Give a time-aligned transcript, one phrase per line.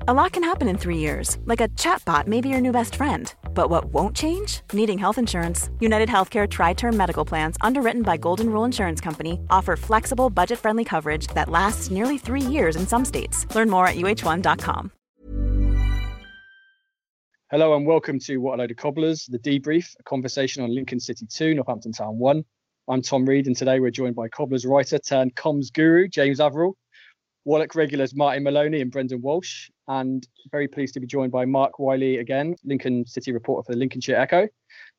[0.00, 2.94] A lot can happen in three years, like a chatbot may be your new best
[2.94, 3.34] friend.
[3.54, 4.60] But what won't change?
[4.72, 5.70] Needing health insurance.
[5.80, 10.58] United Healthcare Tri Term Medical Plans, underwritten by Golden Rule Insurance Company, offer flexible, budget
[10.58, 13.52] friendly coverage that lasts nearly three years in some states.
[13.54, 14.92] Learn more at uh1.com.
[17.50, 21.00] Hello and welcome to What a Load of Cobblers, the debrief, a conversation on Lincoln
[21.00, 22.44] City 2, Northampton Town 1.
[22.88, 26.76] I'm Tom Reed, and today we're joined by Cobblers writer turned comms guru, James Averill,
[27.46, 31.78] Wallach regulars Martin Maloney and Brendan Walsh, and very pleased to be joined by Mark
[31.78, 34.48] Wiley again, Lincoln City reporter for the Lincolnshire Echo.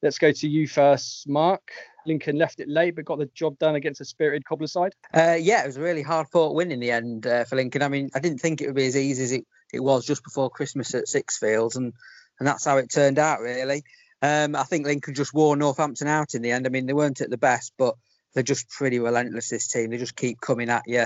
[0.02, 1.72] Let's go to you first, Mark.
[2.06, 4.94] Lincoln left it late, but got the job done against a spirited Cobbler side.
[5.14, 7.82] Uh, yeah, it was a really hard fought win in the end uh, for Lincoln.
[7.82, 10.24] I mean, I didn't think it would be as easy as it, it was just
[10.24, 11.94] before Christmas at Sixfields, and
[12.40, 13.84] and that's how it turned out, really.
[14.22, 16.66] Um, I think Lincoln just wore Northampton out in the end.
[16.66, 17.96] I mean, they weren't at the best, but
[18.34, 19.90] they're just pretty relentless, this team.
[19.90, 21.06] They just keep coming at you.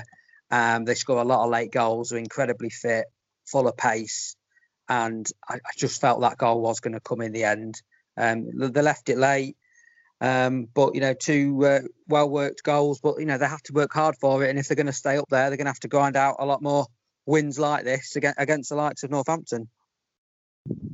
[0.50, 3.05] Um, they score a lot of late goals, they're incredibly fit,
[3.52, 4.35] full of pace.
[4.89, 7.81] And I, I just felt that goal was going to come in the end.
[8.17, 9.55] Um, they left it late.
[10.19, 13.73] Um, but, you know, two uh, well worked goals, but, you know, they have to
[13.73, 14.49] work hard for it.
[14.49, 16.35] And if they're going to stay up there, they're going to have to grind out
[16.39, 16.85] a lot more
[17.25, 19.67] wins like this against the likes of Northampton.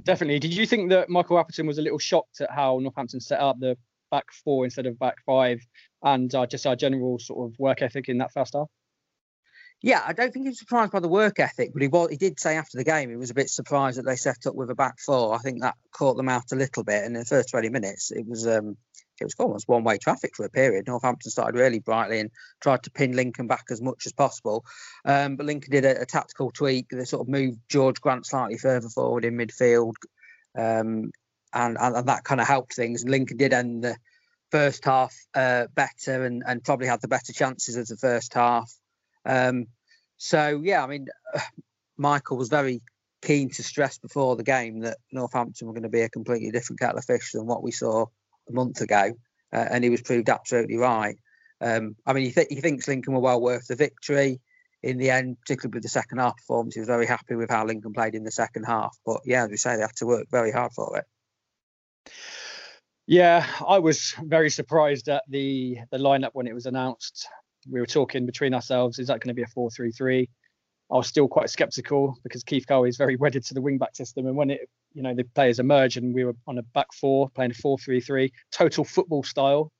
[0.03, 0.39] Definitely.
[0.39, 3.59] Did you think that Michael Appleton was a little shocked at how Northampton set up
[3.59, 3.77] the
[4.11, 5.61] back four instead of back five
[6.03, 8.69] and uh, just our general sort of work ethic in that first half?
[9.83, 12.09] Yeah, I don't think he was surprised by the work ethic, but he was.
[12.09, 14.56] He did say after the game he was a bit surprised that they set up
[14.56, 15.36] with a back four.
[15.36, 17.03] I think that caught them out a little bit.
[17.03, 18.75] And in the first twenty minutes, it was um,
[19.22, 20.88] it was almost one way traffic for a period.
[20.88, 24.65] Northampton started really brightly and tried to pin Lincoln back as much as possible.
[25.05, 26.88] Um, but Lincoln did a, a, tactical tweak.
[26.89, 29.94] They sort of moved George Grant slightly further forward in midfield,
[30.58, 31.11] um,
[31.54, 33.02] and, and, and that kind of helped things.
[33.02, 33.95] And Lincoln did end the
[34.52, 38.71] first half uh, better and, and probably had the better chances of the first half.
[39.27, 39.67] Um,
[40.17, 41.08] so yeah, I mean,
[41.98, 42.82] Michael was very
[43.21, 46.80] keen to stress before the game that Northampton were going to be a completely different
[46.80, 48.05] kettle of fish than what we saw
[48.49, 49.14] a month ago,
[49.54, 51.17] uh, and he was proved absolutely right.
[51.60, 54.39] Um, I mean, he, th- he thinks Lincoln were well worth the victory
[54.83, 56.76] in the end, particularly with the second half performance.
[56.76, 58.95] He was very happy with how Lincoln played in the second half.
[59.05, 62.14] But yeah, as we say, they had to work very hard for it.
[63.08, 67.27] Yeah, I was very surprised at the the lineup when it was announced
[67.70, 70.30] we were talking between ourselves, is that going to be a 4 3 3?
[70.89, 73.95] I was still quite skeptical because Keith Curle is very wedded to the wing back
[73.95, 74.26] system.
[74.26, 77.30] And when it, you know, the players emerged and we were on a back four
[77.30, 79.72] playing a 4 3 3, total football style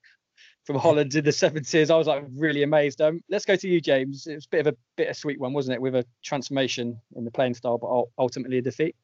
[0.66, 3.02] from Holland in the 70s, I was like really amazed.
[3.02, 4.28] Um, let's go to you, James.
[4.28, 7.31] It was a bit of a bittersweet one, wasn't it, with a transformation in the
[7.31, 8.96] playing style, but ultimately a defeat.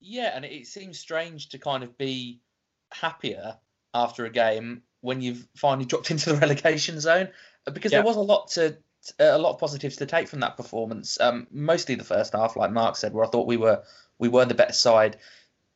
[0.00, 2.40] Yeah, and it seems strange to kind of be
[2.92, 3.56] happier
[3.94, 7.28] after a game when you've finally dropped into the relegation zone
[7.72, 7.98] because yeah.
[7.98, 8.76] there was a lot to
[9.18, 11.20] a lot of positives to take from that performance.
[11.20, 13.82] Um, mostly the first half, like Mark said, where I thought we were
[14.18, 15.16] we were the better side.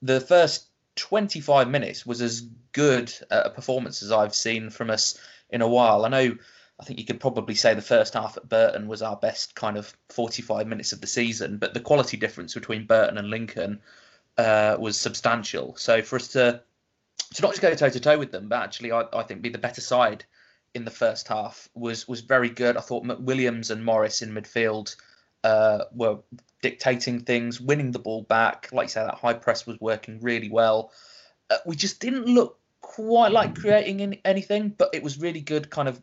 [0.02, 2.42] The first 25 minutes was as
[2.72, 5.18] good a performance as I've seen from us
[5.50, 6.04] in a while.
[6.04, 6.36] I know.
[6.78, 9.76] I think you could probably say the first half at Burton was our best kind
[9.76, 13.80] of 45 minutes of the season, but the quality difference between Burton and Lincoln
[14.38, 15.76] uh, was substantial.
[15.76, 16.62] So for us to
[17.34, 19.50] to not just go toe to toe with them, but actually, I, I think be
[19.50, 20.24] the better side
[20.74, 22.76] in the first half was was very good.
[22.76, 24.94] I thought McWilliams and Morris in midfield
[25.44, 26.18] uh, were
[26.62, 28.68] dictating things, winning the ball back.
[28.72, 30.92] Like you say, that high press was working really well.
[31.48, 35.70] Uh, we just didn't look quite like creating any, anything, but it was really good,
[35.70, 36.00] kind of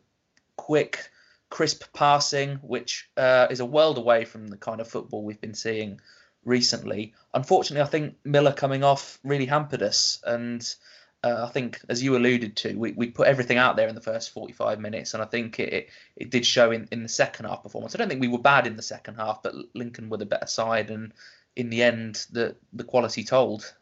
[0.55, 1.09] quick,
[1.49, 5.53] crisp passing, which uh, is a world away from the kind of football we've been
[5.53, 5.99] seeing
[6.43, 7.13] recently.
[7.33, 10.75] Unfortunately, I think Miller coming off really hampered us, and
[11.23, 14.01] uh, I think, as you alluded to, we, we put everything out there in the
[14.01, 17.45] first 45 minutes, and I think it, it, it, did show in, in the second
[17.45, 17.95] half performance.
[17.95, 20.45] I don't think we were bad in the second half, but Lincoln were the better
[20.45, 21.13] side, and
[21.55, 23.73] in the end, the, the quality told.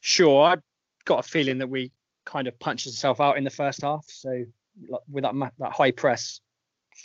[0.00, 0.56] Sure, I
[1.04, 1.92] got a feeling that we
[2.24, 4.04] kind of punched ourselves out in the first half.
[4.08, 4.44] So,
[4.88, 6.40] like, with that that high press,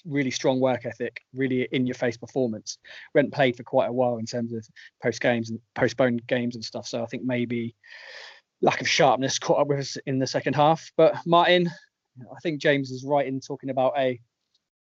[0.06, 2.80] really strong work ethic, really in your face performance.
[3.14, 4.68] We hadn't played for quite a while in terms of
[5.02, 6.88] post games and postponed games and stuff.
[6.88, 7.76] So I think maybe
[8.62, 10.92] lack of sharpness caught up with us in the second half.
[10.98, 11.69] But Martin,
[12.19, 14.19] I think James is right in talking about a,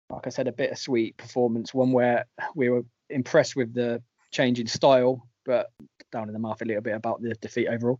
[0.09, 2.25] like I said, a bittersweet performance, one where
[2.55, 5.71] we were impressed with the change in style, but
[6.11, 7.99] down in the mouth a little bit about the defeat overall.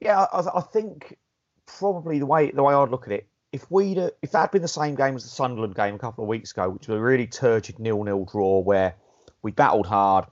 [0.00, 1.16] Yeah, I, I think
[1.66, 4.62] probably the way the way I'd look at it, if we'd if that had been
[4.62, 7.00] the same game as the Sunderland game a couple of weeks ago, which was a
[7.00, 8.94] really turgid nil-nil draw where
[9.42, 10.26] we battled hard,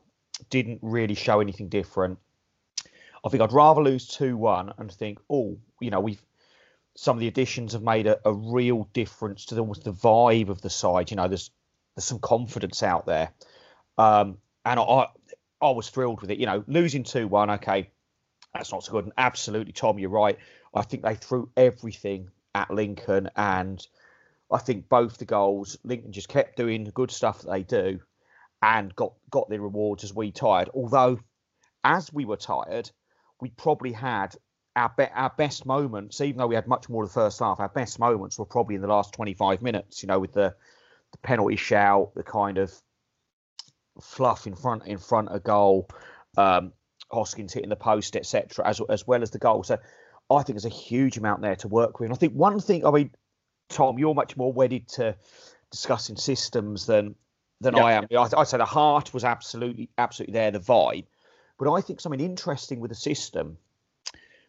[0.48, 2.19] didn't really show anything different.
[3.25, 6.22] I think I'd rather lose two-one and think, oh, you know, we've
[6.96, 10.49] some of the additions have made a, a real difference to the, almost the vibe
[10.49, 11.11] of the side.
[11.11, 11.50] You know, there's
[11.94, 13.32] there's some confidence out there,
[13.99, 15.06] um, and I
[15.61, 16.38] I was thrilled with it.
[16.38, 17.90] You know, losing two-one, okay,
[18.55, 19.05] that's not so good.
[19.05, 20.38] And absolutely, Tom, you're right.
[20.75, 23.87] I think they threw everything at Lincoln, and
[24.50, 28.00] I think both the goals, Lincoln just kept doing the good stuff that they do,
[28.62, 30.70] and got got their rewards as we tired.
[30.75, 31.20] Although,
[31.84, 32.90] as we were tired,
[33.40, 34.34] we probably had
[34.76, 37.60] our be- our best moments, even though we had much more of the first half.
[37.60, 40.02] Our best moments were probably in the last 25 minutes.
[40.02, 40.54] You know, with the
[41.12, 42.72] the penalty shout, the kind of
[44.00, 45.88] fluff in front in front of goal,
[46.37, 46.72] um,
[47.10, 49.62] Hoskins hitting the post, etc., as as well as the goal.
[49.62, 49.78] So
[50.31, 52.06] I think there's a huge amount there to work with.
[52.06, 53.10] And I think one thing, I mean,
[53.69, 55.16] Tom, you're much more wedded to
[55.70, 57.14] discussing systems than
[57.60, 57.84] than yeah.
[57.84, 58.06] I am.
[58.12, 61.06] I, I'd say the heart was absolutely absolutely there, the vibe.
[61.61, 63.59] But I think something interesting with the system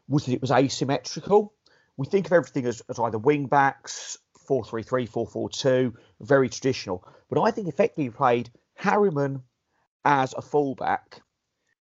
[0.07, 1.53] was that it was asymmetrical.
[1.97, 4.17] We think of everything as, as either wing backs,
[4.47, 7.05] 4 3 3, 4 4 2, very traditional.
[7.29, 9.43] But I think effectively played Harriman
[10.05, 11.21] as a fullback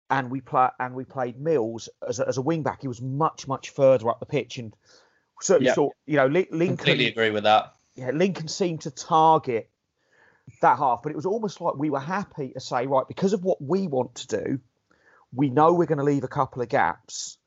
[0.10, 2.82] and we play and we played Mills as a, as a wing back.
[2.82, 4.74] He was much much further up the pitch, and
[5.42, 5.76] certainly yep.
[5.76, 6.78] saw you know Lincoln.
[6.78, 7.74] Completely agree with that.
[7.96, 9.70] Yeah, Lincoln seemed to target
[10.62, 13.44] that half, but it was almost like we were happy to say, right, because of
[13.44, 14.60] what we want to do,
[15.34, 17.38] we know we're going to leave a couple of gaps,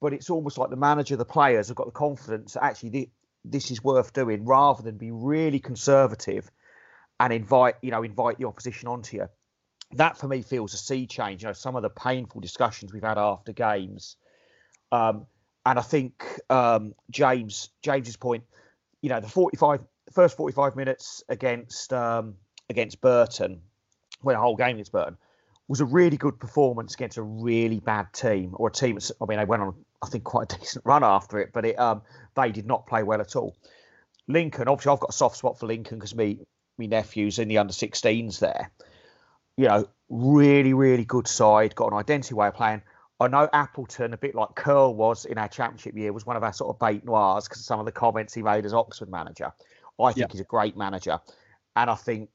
[0.00, 3.10] but it's almost like the manager, the players have got the confidence that actually the,
[3.44, 6.50] this is worth doing, rather than be really conservative
[7.20, 9.28] and invite you know invite the opposition onto you
[9.94, 11.42] that for me feels a sea change.
[11.42, 14.16] You know, some of the painful discussions we've had after games,
[14.90, 15.26] um,
[15.64, 18.44] and I think um, James James's point.
[19.00, 19.80] You know, the 45
[20.12, 22.34] first 45 minutes against um,
[22.70, 23.60] against Burton,
[24.20, 25.16] when a whole game against Burton
[25.72, 28.98] was a really good performance against a really bad team or a team.
[29.20, 31.78] I mean, they went on I think quite a decent run after it, but it
[31.78, 32.02] um,
[32.34, 33.56] they did not play well at all.
[34.28, 36.40] Lincoln, obviously, I've got a soft spot for Lincoln because me
[36.78, 38.70] me nephews in the under 16s there
[39.56, 42.82] you know, really, really good side, got an identity way of playing.
[43.20, 46.42] I know Appleton, a bit like Curle was in our championship year, was one of
[46.42, 49.10] our sort of bêtes noires because of some of the comments he made as Oxford
[49.10, 49.52] manager.
[50.00, 50.32] I think yeah.
[50.32, 51.20] he's a great manager.
[51.76, 52.30] And I think,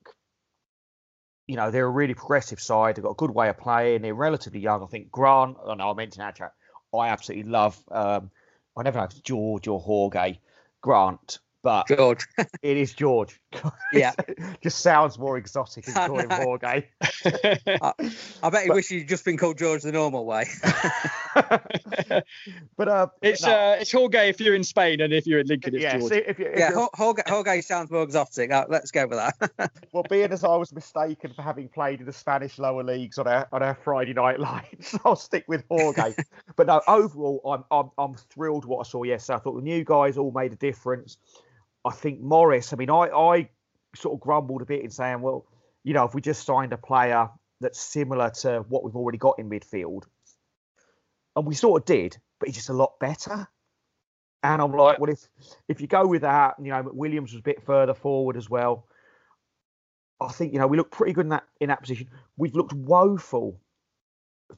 [1.48, 2.96] you know, they're a really progressive side.
[2.96, 4.02] They've got a good way of playing.
[4.02, 4.84] They're relatively young.
[4.84, 6.54] I think Grant, I know I mentioned that chat,
[6.94, 8.32] I absolutely love, um,
[8.78, 10.40] I never know if it's George or Jorge
[10.82, 12.26] Grant but George.
[12.62, 13.42] it is George.
[13.94, 14.12] Yeah,
[14.62, 16.88] just sounds more exotic than calling Jorge.
[17.02, 17.94] I,
[18.44, 20.46] I bet he wishes he'd just been called George the normal way.
[22.78, 23.52] but uh, it's no.
[23.52, 26.12] uh, it's Jorge if you're in Spain, and if you're in Lincoln, it's yeah, George.
[26.12, 28.52] See, if you, if yeah, Jorge, Jorge sounds more exotic.
[28.52, 29.72] Uh, let's go with that.
[29.92, 33.28] well, being as I was mistaken for having played in the Spanish lower leagues on
[33.28, 36.14] our on our Friday night lights, I'll stick with Jorge.
[36.56, 39.38] but no, overall, I'm I'm I'm thrilled what I saw yesterday.
[39.38, 41.18] I thought the new guys all made a difference.
[41.86, 43.50] I think Morris, I mean, I, I
[43.96, 45.46] sort of grumbled a bit in saying, well,
[45.84, 47.30] you know, if we just signed a player
[47.62, 50.04] that's similar to what we've already got in midfield,
[51.38, 53.48] and we sort of did, but he's just a lot better.
[54.44, 55.28] And I'm like, well, if
[55.68, 58.86] if you go with that, you know, Williams was a bit further forward as well.
[60.20, 62.10] I think you know we look pretty good in that in that position.
[62.36, 63.60] We've looked woeful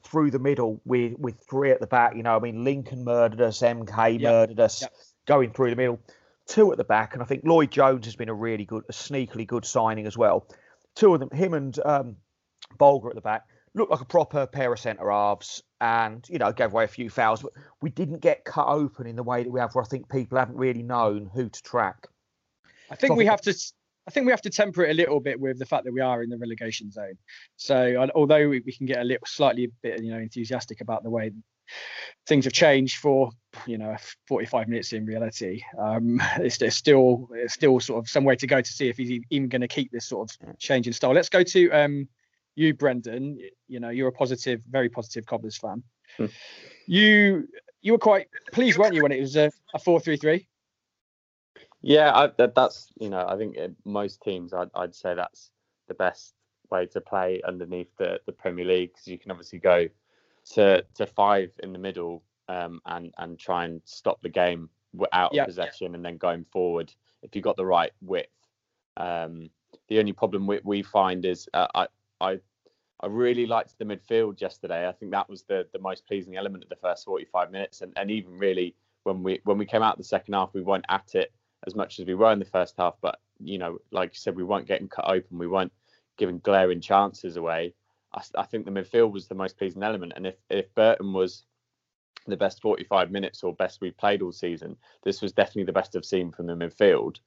[0.04, 2.16] through the middle with with three at the back.
[2.16, 4.32] You know, I mean, Lincoln murdered us, MK yep.
[4.32, 4.94] murdered us, yep.
[5.28, 6.00] going through the middle
[6.50, 8.92] two at the back, and I think Lloyd Jones has been a really good, a
[8.92, 10.48] sneakily good signing as well.
[10.96, 12.16] Two of them, him and um,
[12.78, 13.44] Bolger at the back,
[13.74, 17.10] looked like a proper pair of centre halves, and you know gave away a few
[17.10, 19.74] fouls, but we didn't get cut open in the way that we have.
[19.74, 22.08] Where I think people haven't really known who to track.
[22.90, 23.56] I think so we have to.
[24.08, 26.02] I think we have to temper it a little bit with the fact that we
[26.02, 27.14] are in the relegation zone.
[27.58, 31.04] So although we, we can get a little slightly a bit you know enthusiastic about
[31.04, 31.32] the way
[32.28, 33.32] things have changed for
[33.66, 33.96] you know
[34.28, 38.48] 45 minutes in reality um it's, it's still it's still sort of some way to
[38.48, 41.14] go to see if he's even going to keep this sort of change in style
[41.14, 42.08] let's go to um
[42.60, 45.82] you brendan you know you're a positive very positive cobblers fan
[46.18, 46.26] hmm.
[46.86, 47.48] you
[47.82, 50.46] you were quite pleased weren't you when it was a, a 4-3-3
[51.82, 55.52] yeah I, that, that's you know i think most teams I'd, I'd say that's
[55.88, 56.34] the best
[56.70, 59.88] way to play underneath the the premier league because you can obviously go
[60.52, 64.70] to to five in the middle um, and and try and stop the game
[65.14, 68.30] out of possession and then going forward if you've got the right width.
[68.98, 69.50] Um,
[69.88, 71.88] the only problem we, we find is uh, I
[72.20, 72.40] I
[73.02, 74.88] I really liked the midfield yesterday.
[74.88, 77.94] I think that was the the most pleasing element of the first 45 minutes, and,
[77.96, 81.16] and even really when we when we came out the second half, we weren't at
[81.16, 81.32] it
[81.66, 82.96] as much as we were in the first half.
[83.02, 85.38] But you know, like you said, we weren't getting cut open.
[85.38, 85.72] We weren't
[86.18, 87.74] giving glaring chances away.
[88.14, 91.46] I, I think the midfield was the most pleasing element, and if if Burton was
[92.28, 95.96] the best 45 minutes or best we played all season, this was definitely the best
[95.96, 97.18] I've seen from the midfield.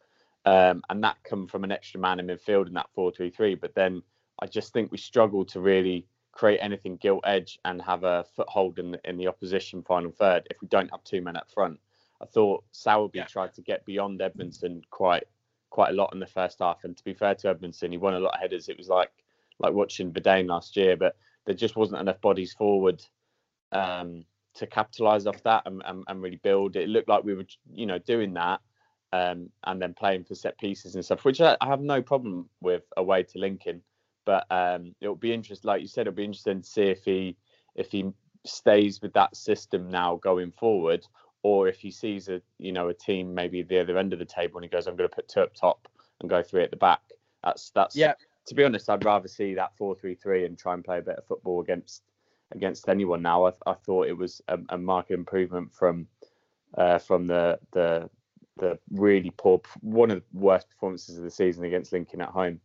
[0.44, 3.60] Um, and that come from an extra man in midfield in that 4-3-3.
[3.60, 4.02] But then
[4.42, 8.80] I just think we struggled to really create anything gilt edge and have a foothold
[8.80, 11.78] in the, in the opposition final third if we don't have two men up front.
[12.20, 13.26] I thought Sowerby yeah.
[13.26, 15.28] tried to get beyond Edmondson quite
[15.70, 16.82] quite a lot in the first half.
[16.82, 18.68] And to be fair to Edmondson, he won a lot of headers.
[18.68, 19.12] It was like
[19.60, 23.00] like watching Vadaine last year, but there just wasn't enough bodies forward
[23.70, 26.74] um, to capitalise off that and, and, and, really build.
[26.74, 28.60] It looked like we were, you know, doing that
[29.12, 32.48] um, and then playing for set pieces and stuff, which I, I have no problem
[32.60, 33.82] with away to Lincoln.
[34.24, 37.36] But um, it'll be interesting, like you said, it'll be interesting to see if he
[37.74, 38.12] if he
[38.44, 41.06] stays with that system now going forward,
[41.42, 44.24] or if he sees a you know a team maybe the other end of the
[44.24, 45.88] table and he goes, I'm going to put two up top
[46.20, 47.00] and go three at the back.
[47.42, 48.14] That's that's yeah.
[48.46, 51.02] To be honest, I'd rather see that four three three and try and play a
[51.02, 52.02] bit of football against
[52.52, 53.46] against anyone now.
[53.46, 56.06] I, I thought it was a, a marked improvement from
[56.76, 58.08] uh, from the the
[58.58, 62.60] the really poor one of the worst performances of the season against Lincoln at home.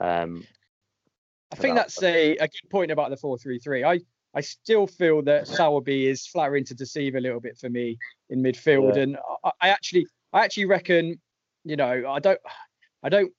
[0.00, 0.44] Um,
[1.52, 3.84] I think that's a, a good point about the four three three.
[3.84, 4.00] I
[4.34, 7.98] I still feel that Sowerby is flattering to deceive a little bit for me
[8.30, 9.02] in midfield, yeah.
[9.02, 11.20] and I, I, actually I actually reckon
[11.64, 12.40] you know I don't
[13.02, 13.32] I don't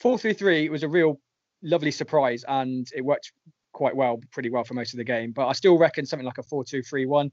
[0.00, 1.20] four three three was a real
[1.62, 3.32] lovely surprise and it worked
[3.72, 5.32] quite well, pretty well for most of the game.
[5.32, 7.30] But I still reckon something like a 4 2 3 1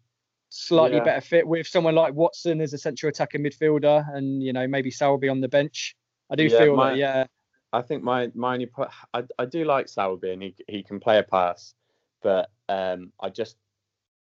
[0.50, 1.04] slightly yeah.
[1.04, 4.92] better fit with someone like Watson as a central attacking midfielder and, you know, maybe
[4.92, 5.96] Sowerby on the bench.
[6.30, 7.26] I do yeah, feel my, that, yeah.
[7.74, 8.66] I think my, my
[9.14, 11.74] I, I do like Sowerby and he, he can play a pass,
[12.22, 13.58] but um, I just,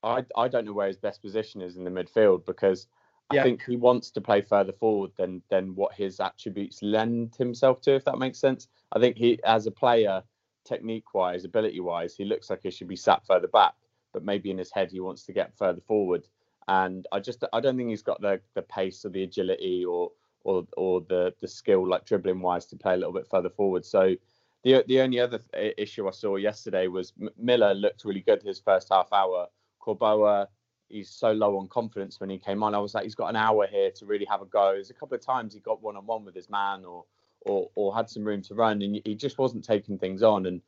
[0.04, 2.88] I, I don't know where his best position is in the midfield because
[3.32, 7.82] I think he wants to play further forward than than what his attributes lend himself
[7.82, 8.68] to, if that makes sense.
[8.92, 10.24] I think he, as a player,
[10.66, 13.74] technique wise, ability wise, he looks like he should be sat further back,
[14.14, 16.28] but maybe in his head he wants to get further forward.
[16.68, 20.12] And I just I don't think he's got the the pace or the agility or
[20.50, 23.86] or or the the skill like dribbling wise to play a little bit further forward.
[23.86, 24.16] So
[24.64, 28.42] the the only other th- issue I saw yesterday was M- Miller looked really good
[28.44, 29.48] his first half hour.
[29.82, 30.48] Korboa
[30.90, 32.76] he's so low on confidence when he came on.
[32.76, 34.74] I was like, he's got an hour here to really have a go.
[34.74, 37.06] There's a couple of times he got one on one with his man or
[37.42, 40.46] or or had some room to run, and he just wasn't taking things on.
[40.48, 40.62] And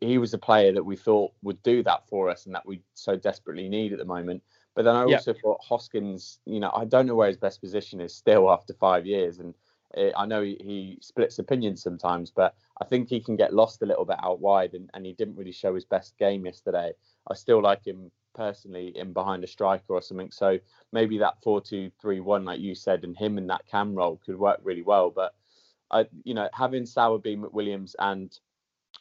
[0.00, 2.82] he was a player that we thought would do that for us, and that we
[2.94, 4.42] so desperately need at the moment.
[4.74, 8.00] But then I also thought Hoskins, you know, I don't know where his best position
[8.00, 9.54] is still after five years, and
[9.94, 13.82] it, I know he, he, splits opinions sometimes, but I think he can get lost
[13.82, 16.92] a little bit out wide, and, and he didn't really show his best game yesterday.
[17.28, 20.30] I still like him personally in behind a striker or something.
[20.30, 20.58] So
[20.90, 24.82] maybe that four-two-three-one, like you said, and him in that cam role could work really
[24.82, 25.10] well.
[25.10, 25.34] But
[25.90, 28.36] I, you know, having Sowerby, McWilliams, and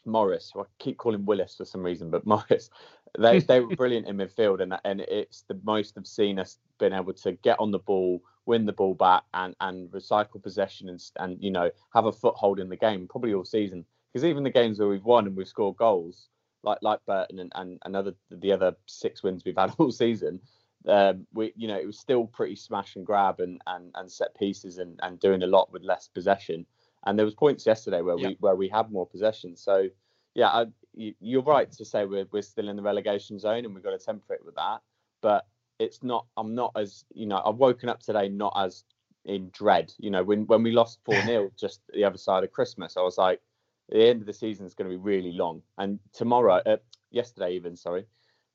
[0.06, 2.70] Morris, who I keep calling Willis for some reason, but Morris,
[3.18, 6.94] they they were brilliant in midfield, and and it's the most I've seen us been
[6.94, 11.02] able to get on the ball, win the ball back, and and recycle possession, and
[11.18, 13.86] and you know have a foothold in the game, probably all season.
[14.12, 16.28] Because even the games where we've won and we've scored goals,
[16.64, 20.40] like like Burton and and another the other six wins we've had all season,
[20.88, 24.36] um, we you know it was still pretty smash and grab and and, and set
[24.38, 26.66] pieces and, and doing a lot with less possession.
[27.04, 29.56] And there was points yesterday where we where we had more possession.
[29.56, 29.90] So
[30.36, 33.84] yeah, I, you're right to say we're we're still in the relegation zone and we've
[33.84, 34.82] got to temper it with that.
[35.22, 35.48] But
[35.80, 36.26] it's not.
[36.38, 37.42] I'm not as you know.
[37.46, 38.84] I've woken up today not as
[39.26, 39.94] in dread.
[39.98, 43.02] You know, when when we lost four 0 just the other side of Christmas, I
[43.02, 43.42] was like,
[43.90, 45.62] the end of the season is going to be really long.
[45.78, 46.78] And tomorrow, uh,
[47.12, 48.06] yesterday even, sorry,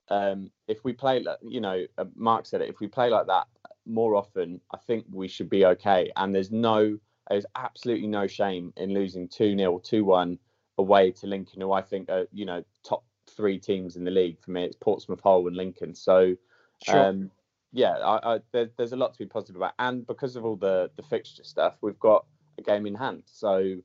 [0.09, 2.69] um, if we play, you know, uh, Mark said it.
[2.69, 3.47] If we play like that
[3.87, 6.11] more often, I think we should be okay.
[6.17, 10.39] And there's no there's absolutely no shame in losing 2 0, 2 1
[10.79, 14.41] away to Lincoln, who I think are, you know, top three teams in the league.
[14.41, 15.95] For me, it's Portsmouth, Hull, and Lincoln.
[15.95, 16.35] So,
[16.83, 17.09] sure.
[17.09, 17.31] um,
[17.73, 19.75] yeah, I, I, there, there's a lot to be positive about.
[19.79, 22.25] And because of all the, the fixture stuff, we've got
[22.59, 23.23] a game in hand.
[23.27, 23.77] So,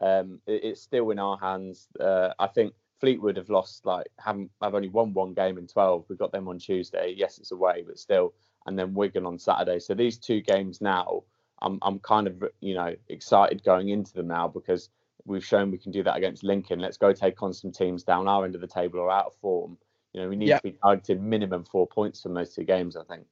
[0.00, 1.88] um, it, it's still in our hands.
[1.98, 6.06] Uh, I think Fleetwood have lost, like, haven't, have only won one game in 12.
[6.08, 7.14] We've got them on Tuesday.
[7.16, 8.34] Yes, it's away, but still.
[8.66, 9.80] And then Wigan on Saturday.
[9.80, 11.24] So, these two games now
[11.62, 14.90] I'm I'm kind of you know excited going into them now because
[15.26, 16.80] we've shown we can do that against Lincoln.
[16.80, 19.34] Let's go take on some teams down our end of the table or out of
[19.36, 19.78] form.
[20.12, 22.96] You know, we need to be targeting minimum four points from those two games.
[22.96, 23.26] I think.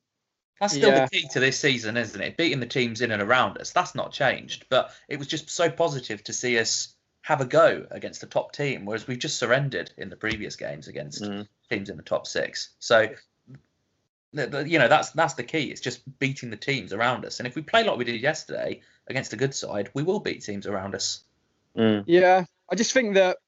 [0.61, 1.07] That's still yeah.
[1.07, 2.37] the key to this season, isn't it?
[2.37, 3.73] Beating the teams in and around us.
[3.73, 4.67] That's not changed.
[4.69, 8.53] But it was just so positive to see us have a go against the top
[8.53, 11.47] team, whereas we've just surrendered in the previous games against mm.
[11.71, 12.71] teams in the top six.
[12.79, 13.09] So,
[14.33, 15.71] you know, that's that's the key.
[15.71, 17.41] It's just beating the teams around us.
[17.41, 20.43] And if we play like we did yesterday against a good side, we will beat
[20.43, 21.23] teams around us.
[21.77, 22.05] Mm.
[22.07, 23.39] Yeah, I just think that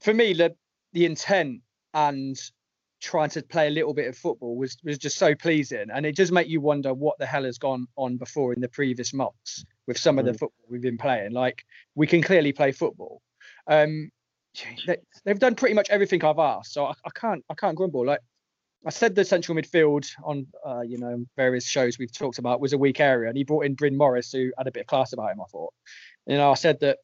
[0.00, 0.54] for me, the
[0.92, 1.60] the intent
[1.94, 2.36] and
[3.00, 6.16] trying to play a little bit of football was was just so pleasing, and it
[6.16, 9.64] does make you wonder what the hell has gone on before in the previous months
[9.86, 10.38] with some of the mm.
[10.38, 11.32] football we've been playing.
[11.32, 13.22] Like we can clearly play football.
[13.66, 14.10] Um,
[14.86, 14.96] they,
[15.26, 18.06] have done pretty much everything I've asked, so I, I, can't I can't grumble.
[18.06, 18.20] Like
[18.84, 22.72] I said, the central midfield on uh, you know various shows we've talked about was
[22.72, 25.12] a weak area, and he brought in Bryn Morris, who had a bit of class
[25.12, 25.40] about him.
[25.40, 25.72] I thought,
[26.26, 26.98] you know, I said that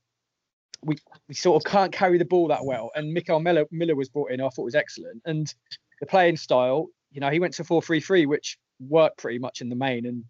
[0.83, 0.97] we,
[1.29, 4.31] we sort of can't carry the ball that well, and Mickel Miller, Miller was brought
[4.31, 4.41] in.
[4.41, 5.53] I thought was excellent, and
[6.01, 9.77] the playing style, you know, he went to 4-3-3, which worked pretty much in the
[9.77, 10.25] main, and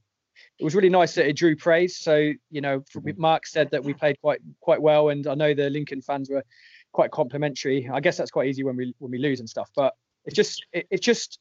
[0.59, 1.97] it was really nice that it drew praise.
[1.97, 3.21] So, you know, mm-hmm.
[3.21, 6.45] Mark said that we played quite quite well, and I know the Lincoln fans were
[6.93, 7.89] quite complimentary.
[7.93, 10.65] I guess that's quite easy when we when we lose and stuff, but it's just
[10.73, 11.39] it, it's just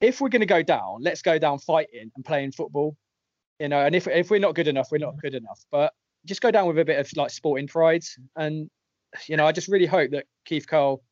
[0.00, 2.96] if we're going to go down, let's go down fighting and playing football,
[3.58, 3.84] you know.
[3.84, 5.20] And if if we're not good enough, we're not mm-hmm.
[5.20, 5.60] good enough.
[5.70, 5.92] But
[6.26, 8.04] just go down with a bit of like sporting pride,
[8.36, 8.70] and
[9.28, 11.02] you know, I just really hope that Keith Curle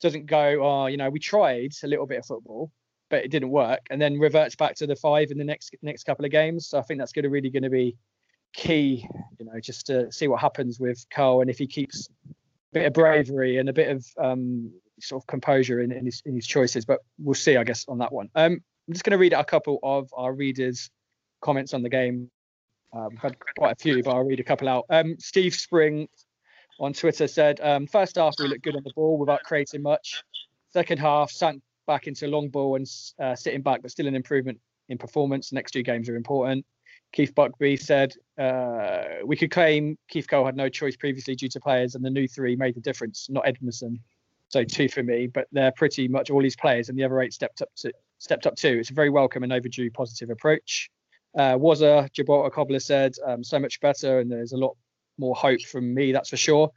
[0.00, 2.70] doesn't go, oh, you know, we tried a little bit of football,
[3.08, 6.04] but it didn't work, and then reverts back to the five in the next next
[6.04, 6.68] couple of games.
[6.68, 7.96] So I think that's going to really going to be
[8.52, 9.06] key,
[9.38, 12.34] you know, just to see what happens with Curle and if he keeps a
[12.72, 16.34] bit of bravery and a bit of um, sort of composure in, in, his in
[16.34, 16.84] his choices.
[16.84, 18.28] But we'll see, I guess, on that one.
[18.34, 20.90] Um, I'm just going to read out a couple of our readers'
[21.40, 22.30] comments on the game.
[22.92, 24.86] Uh, we've had quite a few, but I'll read a couple out.
[24.90, 26.08] Um, Steve Spring
[26.78, 30.22] on Twitter said, um, first half we looked good on the ball without creating much.
[30.72, 32.86] Second half sank back into long ball and
[33.20, 35.52] uh, sitting back, but still an improvement in performance.
[35.52, 36.64] Next two games are important.
[37.12, 41.60] Keith Buckby said, uh, we could claim Keith Curle had no choice previously due to
[41.60, 43.98] players, and the new three made the difference, not Edmondson.
[44.48, 47.32] So two for me, but they're pretty much all these players, and the other eight
[47.32, 48.78] stepped up to stepped up too.
[48.80, 50.90] It's a very welcome and overdue positive approach.
[51.36, 54.76] Uh, was a Gibraltar Cobbler said, um, so much better, and there's a lot
[55.18, 56.70] more hope from me, that's for sure.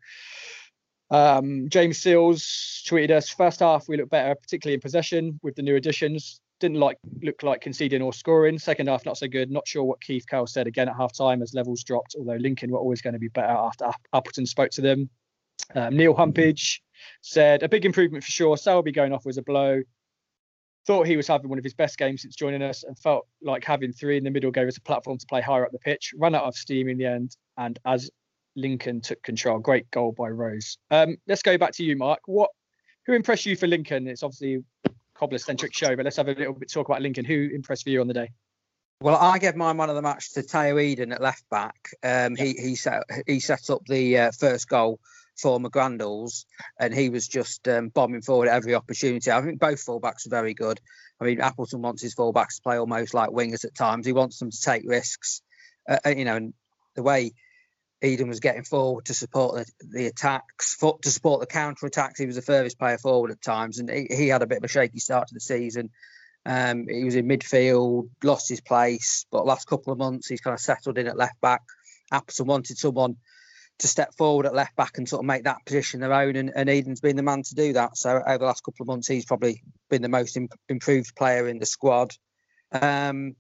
[1.09, 5.61] Um, James Seals tweeted us first half we look better, particularly in possession with the
[5.61, 6.41] new additions.
[6.59, 8.57] Didn't like look like conceding or scoring.
[8.57, 9.51] Second half not so good.
[9.51, 12.15] Not sure what Keith Curle said again at half time as levels dropped.
[12.17, 15.09] Although Lincoln were always going to be better after Appleton spoke to them.
[15.75, 16.81] Um, Neil Humpage
[17.21, 18.57] said a big improvement for sure.
[18.57, 19.81] Selby going off was a blow.
[20.85, 23.63] Thought he was having one of his best games since joining us and felt like
[23.63, 26.13] having three in the middle gave us a platform to play higher up the pitch.
[26.17, 28.09] Ran out of steam in the end, and as
[28.55, 29.59] Lincoln took control.
[29.59, 30.77] Great goal by Rose.
[30.91, 32.19] Um, let's go back to you, Mark.
[32.25, 32.51] What
[33.05, 34.07] who impressed you for Lincoln?
[34.07, 34.63] It's obviously
[35.15, 37.25] cobbler centric show, but let's have a little bit talk about Lincoln.
[37.25, 38.31] Who impressed for you on the day?
[39.01, 41.89] Well, I gave my man of the match to Tayo Edun at left back.
[42.03, 44.99] Um, he he set he set up the uh, first goal
[45.37, 46.45] for McGrandles,
[46.79, 49.31] and he was just um, bombing forward at every opportunity.
[49.31, 50.79] I think both fullbacks are very good.
[51.19, 54.05] I mean, Appleton wants his fullbacks to play almost like wingers at times.
[54.05, 55.41] He wants them to take risks,
[55.89, 56.53] uh, uh you know, and
[56.95, 57.33] the way
[58.03, 62.19] Edun was getting forward to support the, the attacks, to support the counter attacks.
[62.19, 64.63] He was the furthest player forward at times, and he, he had a bit of
[64.65, 65.89] a shaky start to the season.
[66.45, 70.53] Um, he was in midfield, lost his place, but last couple of months he's kind
[70.53, 71.61] of settled in at left back.
[72.11, 73.15] Appleton wanted someone
[73.83, 76.53] to step forward at left back and sort of make that position their own, and,
[76.55, 77.97] and Edun's been the man to do that.
[77.97, 81.49] So over the last couple of months, he's probably been the most imp- improved player
[81.49, 82.15] in the squad.
[82.71, 83.35] Um,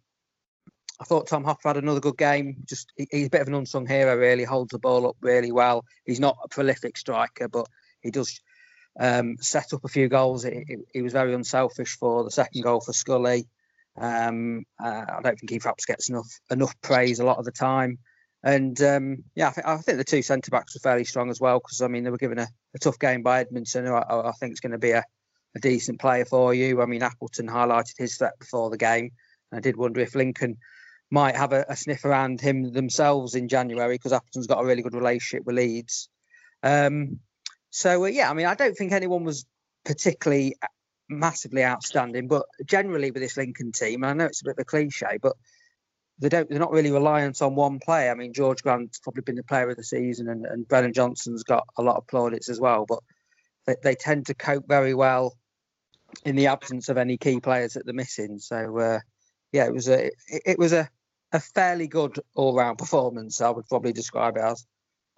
[0.99, 2.57] I thought Tom Hopper had another good game.
[2.67, 4.43] Just he's a bit of an unsung hero, really.
[4.43, 5.85] Holds the ball up really well.
[6.03, 7.67] He's not a prolific striker, but
[8.01, 8.41] he does
[8.99, 10.43] um, set up a few goals.
[10.43, 13.47] He, he, was very unselfish for the second goal for Scully.
[13.97, 17.51] Um, uh, I don't think he perhaps gets enough enough praise a lot of the
[17.51, 17.99] time.
[18.43, 21.39] And um, yeah, I think, I think the two centre backs were fairly strong as
[21.39, 24.29] well because I mean they were given a, a tough game by Edmondson, who I,
[24.29, 25.03] I think is going to be a,
[25.55, 26.81] a decent player for you.
[26.81, 29.11] I mean Appleton highlighted his threat before the game.
[29.53, 30.57] I did wonder if Lincoln
[31.09, 34.81] might have a, a sniff around him themselves in January because Appleton's got a really
[34.81, 36.09] good relationship with Leeds.
[36.63, 37.19] Um,
[37.69, 39.45] so uh, yeah, I mean, I don't think anyone was
[39.85, 40.67] particularly uh,
[41.07, 44.65] massively outstanding, but generally with this Lincoln team, I know it's a bit of a
[44.65, 45.33] cliche, but
[46.19, 48.11] they don't they're not really reliant on one player.
[48.11, 51.43] I mean, George Grant's probably been the player of the season, and, and Brennan Johnson's
[51.43, 52.99] got a lot of plaudits as well, but
[53.65, 55.35] they, they tend to cope very well
[56.25, 58.39] in the absence of any key players that they're missing.
[58.39, 58.99] So uh,
[59.51, 60.89] yeah, it was a it, it was a
[61.31, 63.41] a fairly good all-round performance.
[63.41, 64.65] I would probably describe it as.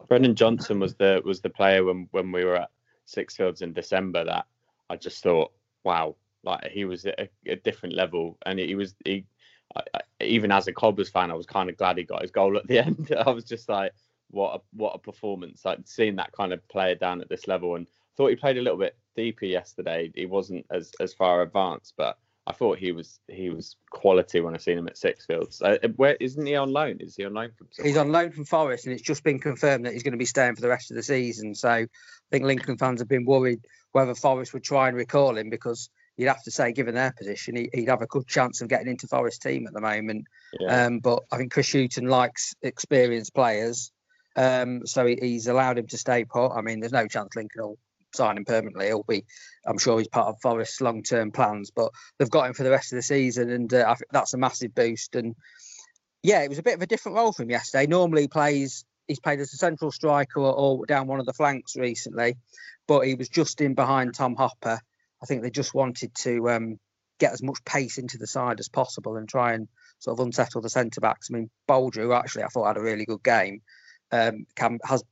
[0.08, 2.70] Brennan Johnson was the was the player when when we were at
[3.08, 4.46] Sixfields in December that
[4.90, 5.52] I just thought,
[5.84, 9.26] wow, like he was at a, a different level, and he was he.
[9.76, 9.82] I,
[10.22, 12.68] even as a Cobblers fan, I was kind of glad he got his goal at
[12.68, 13.14] the end.
[13.18, 13.94] I was just like,
[14.30, 15.64] what a, what a performance!
[15.64, 18.62] Like seeing that kind of player down at this level, and thought he played a
[18.62, 20.12] little bit deeper yesterday.
[20.16, 24.54] He wasn't as as far advanced, but I thought he was he was quality when
[24.54, 25.62] I seen him at Sixfields.
[25.64, 26.98] Uh, where isn't he on loan?
[27.00, 27.68] Is he on loan from?
[27.72, 27.90] Somewhere?
[27.90, 30.26] He's on loan from Forest, and it's just been confirmed that he's going to be
[30.26, 31.56] staying for the rest of the season.
[31.56, 31.88] So I
[32.32, 33.62] think Lincoln fans have been worried
[33.94, 37.56] whether Forest would try and recall him because you'd have to say, given their position,
[37.56, 40.26] he, would have a good chance of getting into Forest team at the moment.
[40.60, 40.86] Yeah.
[40.86, 43.92] Um, but I think Chris Hughton likes experienced players,
[44.36, 46.50] um, so he, he's allowed him to stay put.
[46.50, 47.78] I mean, there's no chance Lincoln will
[48.16, 48.88] sign him permanently.
[48.88, 49.26] He'll be,
[49.66, 52.72] I'm sure he's part of Forest's long term plans, but they've got him for the
[52.72, 55.16] rest of the season, and uh, I think that's a massive boost.
[55.16, 55.36] And
[56.24, 57.88] yeah, it was a bit of a different role for him yesterday.
[57.88, 61.34] Normally he plays, he's played as a central striker or, or down one of the
[61.34, 62.38] flanks recently,
[62.88, 64.80] but he was just in behind Tom Hopper.
[65.26, 66.80] I think they just wanted to um,
[67.20, 70.62] get as much pace into the side as possible and try and sort of unsettle
[70.62, 71.30] the centre backs.
[71.32, 73.64] I mean, Bolger actually I thought had a really good game.
[74.12, 75.04] Um, can, has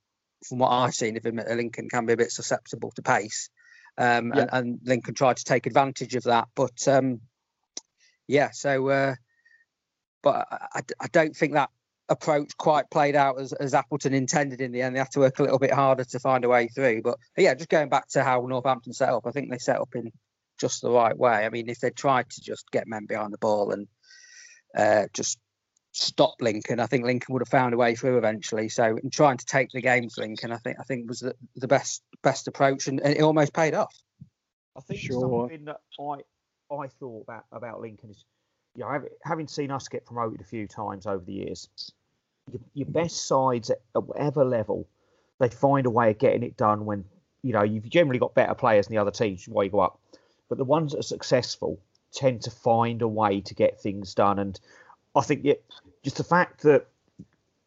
[0.47, 3.49] from what I've seen of him at Lincoln, can be a bit susceptible to pace.
[3.97, 4.41] Um, yeah.
[4.41, 6.47] and, and, Lincoln tried to take advantage of that.
[6.54, 7.21] But um,
[8.28, 9.15] yeah, so uh,
[10.21, 11.71] but I, I, don't think that
[12.09, 14.95] approach quite played out as, as Appleton intended in the end.
[14.95, 17.01] They had to work a little bit harder to find a way through.
[17.01, 19.95] But yeah, just going back to how Northampton set up, I think they set up
[19.95, 20.11] in
[20.59, 21.45] just the right way.
[21.45, 23.87] I mean, if they tried to just get men behind the ball and
[24.77, 25.39] uh, just
[25.93, 26.79] stop Lincoln.
[26.79, 28.69] I think Lincoln would have found a way through eventually.
[28.69, 31.35] So in trying to take the game for Lincoln, I think I think was the,
[31.55, 33.95] the best best approach, and, and, it almost paid off.
[34.75, 35.21] I think sure.
[35.21, 38.25] something that I I thought about about Lincoln is,
[38.75, 41.69] you know, having seen us get promoted a few times over the years,
[42.51, 44.88] your, your best sides at, at whatever level,
[45.39, 47.05] they find a way of getting it done when
[47.41, 49.99] you know you've generally got better players than the other teams why you go up,
[50.49, 51.79] but the ones that are successful
[52.12, 54.59] tend to find a way to get things done and
[55.15, 55.55] I think yeah,
[56.03, 56.88] just the fact that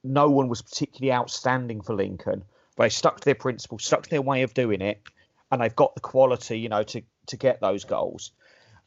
[0.02, 2.44] no one was particularly outstanding for Lincoln,
[2.76, 5.00] they stuck to their principles, stuck to their way of doing it,
[5.50, 8.32] and they've got the quality, you know, to to get those goals.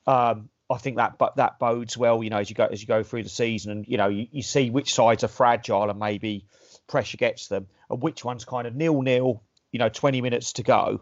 [0.08, 2.88] Um, I think that but that bodes well, you know, as you go as you
[2.88, 6.00] go through the season, and you know, you, you see which sides are fragile and
[6.00, 6.46] maybe
[6.88, 10.64] pressure gets them, and which ones kind of nil nil, you know, twenty minutes to
[10.64, 11.02] go,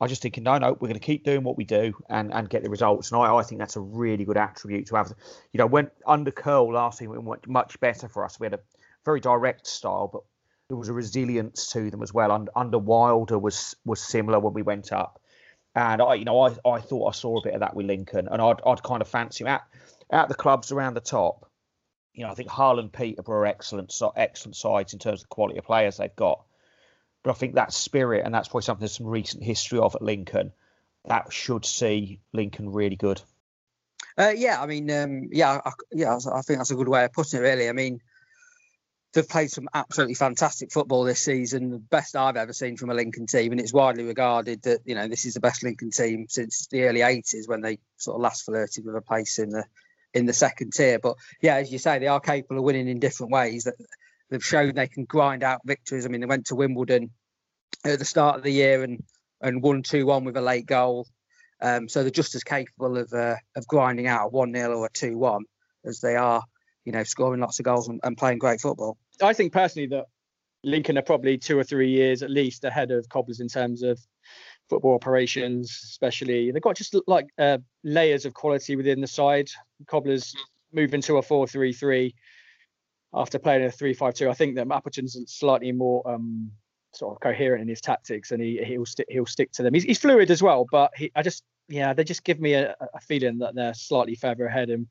[0.00, 2.48] I just thinking, no, no, we're going to keep doing what we do and, and
[2.48, 3.10] get the results.
[3.10, 5.12] And I, I think that's a really good attribute to have.
[5.52, 8.38] You know, when under Curle last season, went much better for us.
[8.38, 8.60] We had a
[9.04, 10.22] very direct style, but
[10.68, 12.30] there was a resilience to them as well.
[12.30, 15.20] Under, under Wilder was was similar when we went up,
[15.78, 18.28] and I, you know, I, I thought I saw a bit of that with Lincoln,
[18.30, 19.62] and I'd I'd kind of fancy him at
[20.10, 21.50] at the clubs around the top.
[22.14, 25.34] You know, I think Hull and Peterborough are excellent, excellent sides in terms of the
[25.34, 26.44] quality of players they've got.
[27.22, 30.02] But I think that spirit, and that's probably something there's some recent history of at
[30.02, 30.52] Lincoln,
[31.04, 33.20] that should see Lincoln really good.
[34.16, 37.12] Uh, yeah, I mean, um, yeah, I, yeah, I think that's a good way of
[37.12, 37.42] putting it.
[37.42, 38.00] Really, I mean,
[39.12, 42.94] they've played some absolutely fantastic football this season, the best I've ever seen from a
[42.94, 46.26] Lincoln team, and it's widely regarded that you know this is the best Lincoln team
[46.28, 49.64] since the early '80s when they sort of last flirted with a place in the
[50.14, 50.98] in the second tier.
[50.98, 53.64] But yeah, as you say, they are capable of winning in different ways.
[53.64, 53.74] That
[54.30, 56.04] they've shown they can grind out victories.
[56.04, 57.10] I mean, they went to Wimbledon
[57.84, 59.02] at the start of the year and
[59.40, 61.06] and won two one with a late goal.
[61.60, 64.86] Um, so they're just as capable of uh, of grinding out a one 0 or
[64.86, 65.44] a two one
[65.84, 66.42] as they are,
[66.88, 68.96] you know, scoring lots of goals and, and, playing great football.
[69.20, 70.06] I think personally that
[70.64, 74.00] Lincoln are probably two or three years at least ahead of Cobblers in terms of
[74.70, 79.50] football operations, especially they've got just like uh, layers of quality within the side.
[79.86, 80.34] Cobblers
[80.72, 82.14] moving to a four three three
[83.12, 84.30] after playing a three-five-two.
[84.30, 86.50] I think that Appleton's slightly more um,
[86.94, 89.74] sort of coherent in his tactics, and he he'll stick he'll stick to them.
[89.74, 92.74] He's, he's fluid as well, but he, I just yeah, they just give me a,
[92.94, 94.70] a feeling that they're slightly further ahead.
[94.70, 94.86] And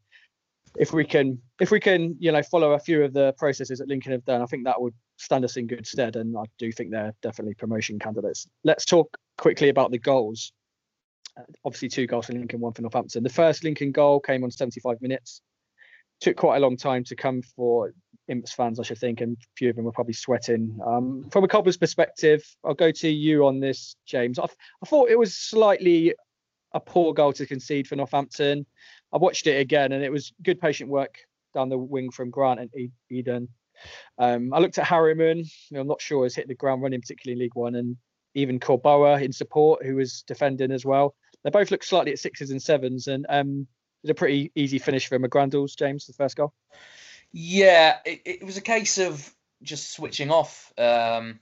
[0.77, 3.87] if we can if we can you know follow a few of the processes that
[3.87, 6.15] Lincoln have done, I think that would stand us in good stead.
[6.15, 8.47] And I do think they're definitely promotion candidates.
[8.63, 10.51] Let's talk quickly about the goals.
[11.37, 13.23] Uh, obviously, two goals for Lincoln, one for Northampton.
[13.23, 15.41] The first Lincoln goal came on 75 minutes
[16.19, 17.93] took quite a long time to come for
[18.27, 20.77] Imps fans, I should think, and a few of them were probably sweating.
[20.85, 24.37] Um, from a cobbler's perspective, I'll go to you on this, James.
[24.39, 26.13] I, I thought it was slightly
[26.73, 28.65] a poor goal to concede for Northampton.
[29.13, 31.20] I watched it again, and it was good patient work
[31.54, 33.48] down the wing from Grant and Edun.
[34.17, 37.46] Um, I looked at Harriman, I'm not sure has hit the ground running, particularly in
[37.46, 37.98] League One, and
[38.34, 41.15] even Korboa in support, who was defending as well.
[41.43, 43.67] They both look slightly at sixes and sevens, and um,
[44.04, 46.54] it was a pretty easy finish for McGrandles, James, the first goal.
[47.32, 50.72] Yeah, it, it was a case of just switching off.
[50.78, 51.39] Um,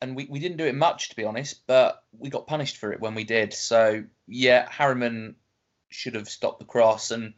[0.00, 2.92] and we, we didn't do it much, to be honest, but we got punished for
[2.92, 3.54] it when we did.
[3.54, 5.36] So, yeah, Harriman
[5.94, 7.10] should have stopped the cross.
[7.10, 7.34] And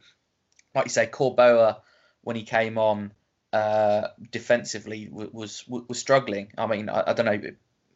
[0.73, 1.77] like you say, Korboa,
[2.21, 3.11] when he came on,
[3.53, 6.51] uh, defensively was, was was struggling.
[6.57, 7.41] I mean, I, I, don't know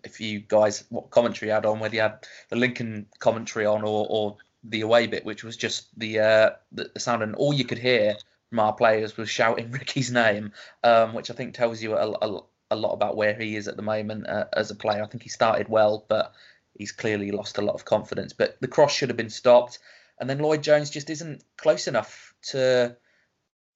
[0.06, 3.84] if you guys what commentary you had on, whether you had the Lincoln commentary on
[3.84, 7.65] or, or the away bit, which was just the, uh, the sound, and all you
[7.65, 8.15] could hear
[8.50, 12.41] from our players was shouting Ricky's name, um, which I think tells you a, a,
[12.72, 15.04] a, lot about where he is at the moment uh, as a player.
[15.04, 16.34] I think he started well, but
[16.78, 18.34] he's clearly lost a lot of confidence.
[18.34, 19.80] But the cross should have been stopped,
[20.19, 22.95] and then Lloyd Jones just isn't close enough to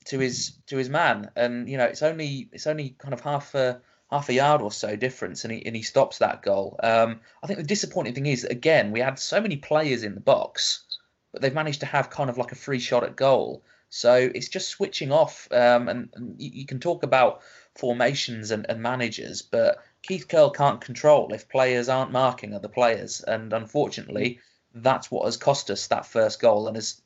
[0.06, 3.56] to his to his man, and you know it's only it's only kind of half
[3.56, 6.80] a half a yard or so difference, and he and he stops that goal.
[6.84, 10.22] Um, I think the disappointing thing is again we had so many players in the
[10.22, 10.84] box,
[11.32, 13.64] but they've managed to have kind of like a free shot at goal.
[13.90, 17.44] So it's just switching off, um, and, and you, you, can talk about
[17.76, 23.22] formations and, and managers, but Keith Curle can't control if players aren't marking other players,
[23.22, 24.40] and unfortunately,
[24.74, 26.68] that's what has cost us that first goal.
[26.68, 27.02] And as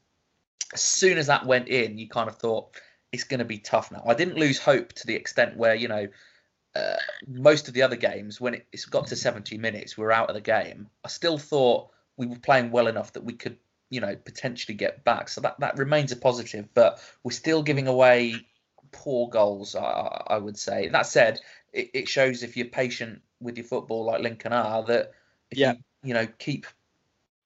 [0.73, 2.75] as soon as that went in, you kind of thought
[3.11, 4.03] it's going to be tough now.
[4.05, 6.07] I didn't lose hope to the extent where you know
[6.77, 6.95] uh,
[7.27, 10.29] most of the other games, when it, it's got to 70 minutes, we are out
[10.29, 10.87] of the game.
[11.03, 13.57] I still thought we were playing well enough that we could,
[13.89, 15.29] you know, potentially get back.
[15.29, 18.35] So that, that remains a positive, but we're still giving away
[18.91, 20.89] poor goals, I, I would say.
[20.89, 21.39] That said,
[21.73, 25.13] it, it, shows if you're patient with your football like Lincoln are that
[25.49, 25.73] if yeah.
[25.73, 26.67] you, you know, keep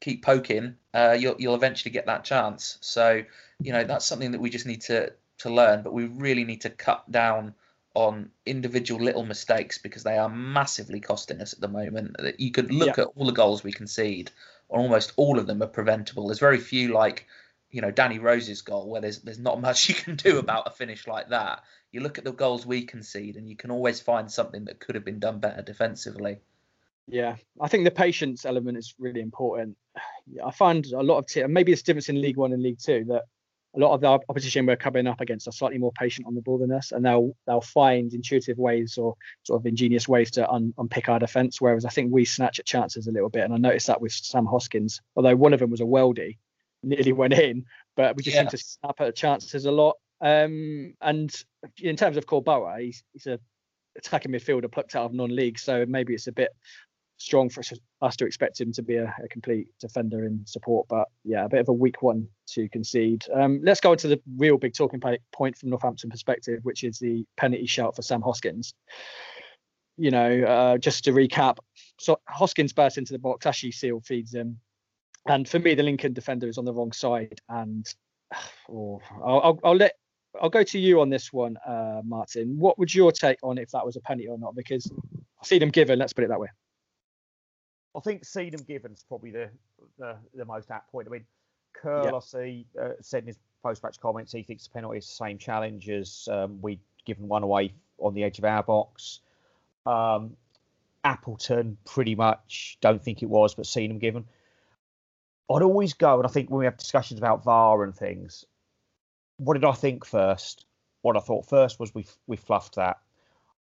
[0.02, 2.78] keep poking, uh, you'll you'll eventually get that chance.
[2.82, 3.24] So,
[3.62, 6.62] you know, that's something that we just need to to learn, but we really need
[6.62, 7.54] to cut down
[7.94, 12.16] on individual little mistakes because they are massively costing us at the moment.
[12.38, 13.04] You could look yeah.
[13.04, 14.32] at all the goals we concede,
[14.70, 16.28] and almost all of them are preventable.
[16.28, 17.28] There's very few like,
[17.70, 20.72] you know, Danny Rose's goal where there's there's not much you can do about a
[20.72, 21.64] finish like that.
[21.92, 24.96] You look at the goals we concede, and you can always find something that could
[24.96, 26.40] have been done better defensively.
[27.12, 29.76] Yeah, I think the patience element is really important.
[30.44, 33.04] I find a lot of t- maybe it's difference in League One and League Two
[33.10, 33.24] that
[33.76, 36.42] a lot of the opposition we're coming up against are slightly more patient on the
[36.42, 40.50] ball than us, and they'll they'll find intuitive ways or sort of ingenious ways to
[40.50, 41.60] un, unpick our defence.
[41.60, 44.14] Whereas I think we snatch at chances a little bit, and I noticed that with
[44.14, 45.02] Sam Hoskins.
[45.18, 46.38] Although one of them was a weldy,
[46.84, 47.66] nearly went in,
[47.98, 48.44] but we just yeah.
[48.44, 49.98] seem to snap at chances a lot.
[50.22, 51.34] Um, and
[51.78, 53.38] in terms of Korboa, he's he's a
[53.98, 56.52] attacking midfielder plucked out of non-league, so maybe it's a bit
[57.22, 57.62] strong for
[58.02, 60.88] us to expect him to be a, a, complete defender in support.
[60.88, 63.26] But yeah, a bit of a weak one to concede.
[63.34, 65.00] Um, let's go into the real big talking
[65.32, 68.74] point from Northampton perspective, which is the penalty shout for Sam Hoskins.
[69.98, 71.58] You know, uh, just to recap,
[72.00, 74.60] so Hoskins bursts into the box, Ashley Seal feeds him.
[75.28, 77.40] And for me, the Lincoln defender is on the wrong side.
[77.48, 77.86] And
[78.72, 79.94] oh, I'll, I'll, I'll let
[80.42, 82.58] I'll go to you on this one, uh, Martin.
[82.58, 84.56] What would your take on if that was a penalty or not?
[84.56, 84.90] Because
[85.42, 86.00] I see them given.
[86.00, 86.48] Let's put it that way.
[87.96, 89.50] I think Seedham Given's probably the,
[90.00, 91.08] the, the most apt point.
[91.08, 91.26] I mean,
[91.74, 92.14] Curle, yep.
[92.14, 95.38] I see, uh, said in his post-match comments he thinks the penalty is the same
[95.38, 99.20] challenge as um, we'd given one away on the edge of our box.
[99.86, 100.38] Um,
[101.04, 104.26] Appleton, pretty much, don't think it was, but Seedham Given.
[105.50, 108.46] I'd always go, and I think when we have discussions about VAR and things,
[109.38, 110.66] what did I think first?
[111.02, 113.00] What I thought first was we we fluffed that.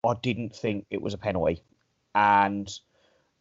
[0.06, 1.62] I didn't think it was a penalty,
[2.14, 2.70] and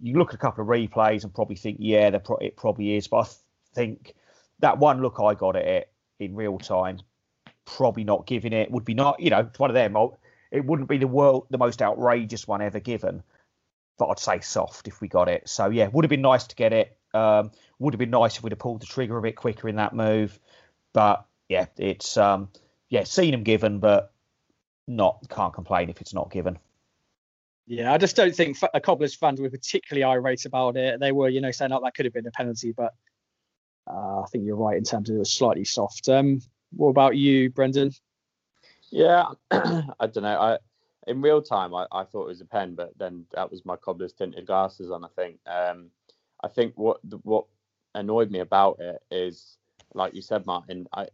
[0.01, 3.07] you look at a couple of replays and probably think, yeah, pro- it probably is.
[3.07, 4.15] But I think
[4.59, 6.99] that one look I got at it in real time,
[7.65, 9.95] probably not giving it would be not, you know, it's one of them.
[10.51, 13.23] It wouldn't be the world the most outrageous one ever given,
[13.97, 15.47] but I'd say soft if we got it.
[15.47, 16.97] So yeah, would have been nice to get it.
[17.13, 19.75] Um, would have been nice if we'd have pulled the trigger a bit quicker in
[19.75, 20.37] that move.
[20.93, 22.49] But yeah, it's um,
[22.89, 24.11] yeah, seen them given, but
[24.87, 26.59] not can't complain if it's not given.
[27.71, 30.99] Yeah, I just don't think a Cobblers fans were particularly irate about it.
[30.99, 32.93] They were, you know, saying, "Oh, that could have been a penalty," but
[33.89, 36.09] uh, I think you're right in terms of it was slightly soft.
[36.09, 36.41] Um,
[36.75, 37.93] what about you, Brendan?
[38.89, 40.37] Yeah, I don't know.
[40.37, 40.57] I
[41.07, 43.77] in real time, I, I thought it was a pen, but then that was my
[43.77, 45.05] Cobblers tinted glasses on.
[45.05, 45.37] I think.
[45.47, 45.91] Um,
[46.43, 47.45] I think what what
[47.95, 49.55] annoyed me about it is,
[49.93, 50.87] like you said, Martin.
[50.91, 51.07] I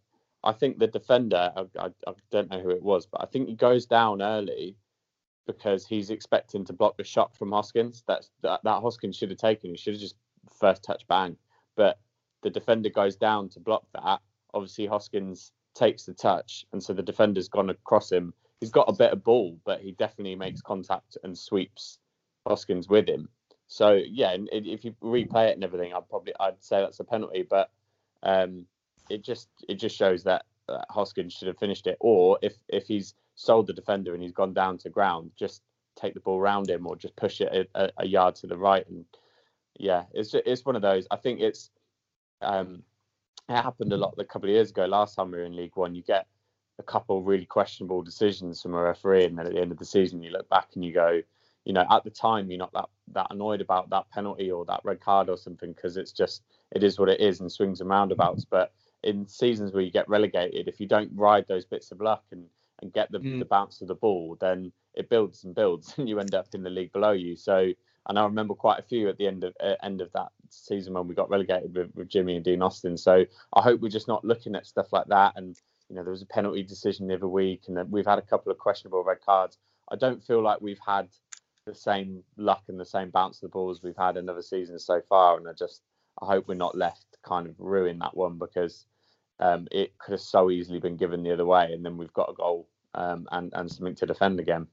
[0.44, 1.54] I think the defender.
[1.56, 4.76] I, I, I don't know who it was, but I think he goes down early
[5.48, 8.04] because he's expecting to block the shot from Hoskins.
[8.08, 9.72] That's that, that Hoskins should have taken.
[9.72, 10.16] He should have just
[10.60, 11.38] first touch bang.
[11.76, 12.00] But
[12.44, 14.20] the defender goes down to block that.
[14.54, 18.34] Obviously Hoskins takes the touch, and so the defender's gone across him.
[18.60, 22.00] He's got a better ball, but he definitely makes contact and sweeps
[22.46, 23.30] Hoskins with him.
[23.68, 27.46] So yeah, if you replay it and everything, I'd probably I'd say that's a penalty.
[27.48, 27.70] But
[28.24, 28.66] um,
[29.10, 31.98] it just it just shows that, that Hoskins should have finished it.
[32.00, 35.62] Or if if he's sold the defender and he's gone down to ground, just
[35.96, 38.86] take the ball around him or just push it a, a yard to the right.
[38.90, 39.06] And
[39.80, 41.08] yeah, it's just, it's one of those.
[41.10, 41.70] I think it's
[42.42, 42.84] um,
[43.48, 44.86] it happened a lot a couple of years ago.
[44.86, 46.28] Last time we were in League One, you get
[46.80, 49.78] a couple of really questionable decisions from a referee, and then at the end of
[49.78, 51.22] the season, you look back and you go,
[51.64, 54.82] you know, at the time you're not that that annoyed about that penalty or that
[54.84, 57.90] red card or something because it's just it is what it is and swings and
[57.90, 58.46] roundabouts.
[58.46, 58.74] But
[59.04, 62.46] in seasons where you get relegated, if you don't ride those bits of luck and
[62.82, 63.40] and get the, mm.
[63.40, 66.64] the bounce of the ball, then it builds and builds, and you end up in
[66.64, 67.36] the league below you.
[67.36, 67.72] So,
[68.08, 70.94] and I remember quite a few at the end of uh, end of that season
[70.94, 72.98] when we got relegated with, with Jimmy and Dean Austin.
[72.98, 75.34] So I hope we're just not looking at stuff like that.
[75.36, 75.60] And
[75.90, 78.24] you know, there was a penalty decision the other week, and then we've had a
[78.24, 79.58] couple of questionable red cards.
[79.90, 81.08] I don't feel like we've had
[81.66, 84.86] the same luck and the same bounce of the balls we've had in other seasons
[84.86, 85.38] so far.
[85.38, 85.82] And I just
[86.22, 88.86] I hope we're not left kind of ruin that one because
[89.40, 92.30] um, it could have so easily been given the other way, and then we've got
[92.30, 94.68] a goal um, and and something to defend again.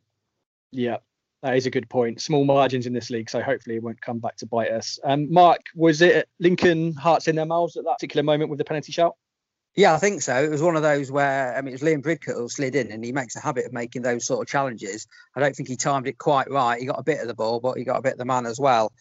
[0.70, 0.98] Yeah,
[1.42, 2.20] that is a good point.
[2.20, 4.98] Small margins in this league, so hopefully it won't come back to bite us.
[5.04, 8.64] Um, Mark, was it Lincoln hearts in their mouths at that particular moment with the
[8.64, 9.16] penalty shout?
[9.76, 10.42] Yeah, I think so.
[10.42, 12.92] It was one of those where I mean, it was Liam Bridcut who slid in,
[12.92, 15.06] and he makes a habit of making those sort of challenges.
[15.34, 16.80] I don't think he timed it quite right.
[16.80, 18.46] He got a bit of the ball, but he got a bit of the man
[18.46, 18.92] as well.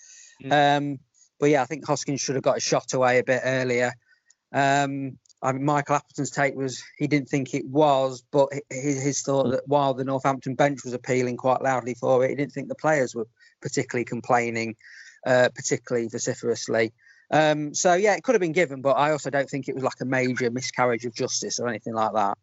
[0.44, 0.78] Mm.
[0.78, 1.00] Um,
[1.40, 3.94] but yeah, I think Hoskins should have got a shot away a bit earlier.
[4.52, 9.22] Um, I mean, Michael Appleton's take was he didn't think it was, but his, his
[9.22, 12.70] thought that while the Northampton bench was appealing quite loudly for it, he didn't think
[12.70, 13.28] the players were
[13.62, 14.78] particularly complaining,
[15.26, 16.94] uh, particularly vociferously.
[17.30, 19.84] Um, so yeah, it could have been given, but I also don't think it was
[19.84, 22.38] like a major miscarriage of justice or anything like that.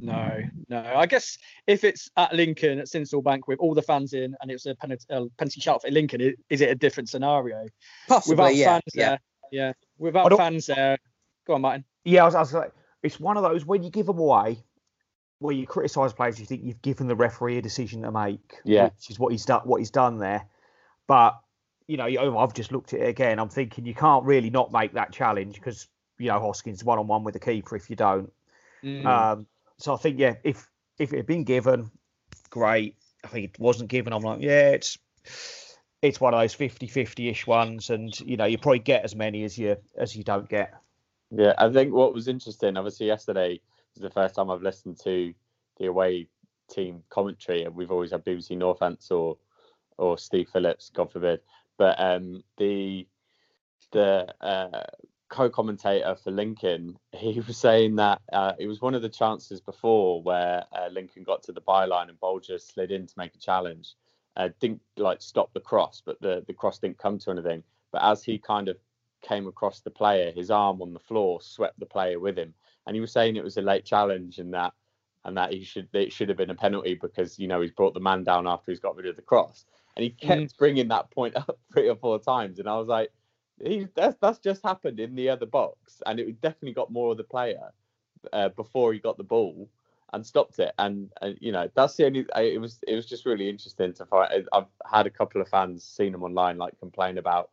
[0.00, 0.92] No, no.
[0.94, 4.50] I guess if it's at Lincoln at Sincil Bank with all the fans in and
[4.50, 7.66] it's a penalty, uh, penalty shout for Lincoln, is it a different scenario?
[8.06, 9.08] Possibly, Without yeah, fans yeah.
[9.08, 9.20] there,
[9.50, 9.72] yeah.
[9.98, 10.98] Without fans there,
[11.46, 11.84] go on, Martin.
[12.04, 14.64] Yeah, I was, I was like, it's one of those when you give them away,
[15.38, 18.56] where you criticise players, you think you've given the referee a decision to make.
[18.64, 19.62] Yeah, which is what he's done.
[19.64, 20.46] What he's done there,
[21.06, 21.38] but
[21.86, 23.38] you know, I've just looked at it again.
[23.38, 27.06] I'm thinking you can't really not make that challenge because you know Hoskins one on
[27.06, 28.32] one with the keeper if you don't.
[28.84, 29.04] Mm.
[29.06, 29.46] Um,
[29.78, 31.90] so I think yeah, if if it had been given,
[32.50, 32.96] great.
[33.24, 34.12] I think it wasn't given.
[34.12, 34.98] I'm like, yeah, it's
[36.00, 39.44] it's one of those 50-50 ish ones, and you know you probably get as many
[39.44, 40.74] as you as you don't get.
[41.30, 43.60] Yeah, I think what was interesting, obviously, yesterday
[43.94, 45.34] was the first time I've listened to
[45.78, 46.28] the away
[46.70, 49.36] team commentary, and we've always had BBC Northants or
[49.98, 51.40] or Steve Phillips, God forbid.
[51.76, 53.06] But um, the
[53.92, 54.84] the uh,
[55.28, 60.22] co-commentator for Lincoln, he was saying that uh, it was one of the chances before
[60.22, 63.94] where uh, Lincoln got to the byline and Bolger slid in to make a challenge.
[64.36, 67.62] Uh, didn't like stop the cross, but the the cross didn't come to anything.
[67.92, 68.78] But as he kind of
[69.22, 72.54] came across the player, his arm on the floor swept the player with him,
[72.86, 74.72] and he was saying it was a late challenge and that
[75.24, 77.94] and that he should it should have been a penalty because you know he's brought
[77.94, 80.58] the man down after he's got rid of the cross, and he kept mm.
[80.58, 83.10] bringing that point up three or four times, and I was like,
[83.62, 87.18] he that's that's just happened in the other box, and it definitely got more of
[87.18, 87.72] the player
[88.32, 89.68] uh, before he got the ball
[90.12, 90.72] and stopped it.
[90.78, 92.26] And, and you know that's the only.
[92.36, 94.46] It was it was just really interesting to find.
[94.52, 97.50] I've had a couple of fans seen them online like complain about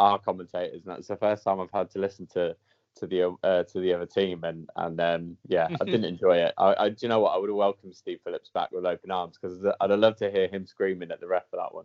[0.00, 2.56] our commentators, and that's the first time I've had to listen to
[2.96, 6.54] to the uh, to the other team, and and um, yeah, I didn't enjoy it.
[6.58, 7.34] I, I do you know what?
[7.34, 10.30] I would have welcomed Steve Phillips back with open arms because I'd have loved to
[10.30, 11.84] hear him screaming at the ref for that one.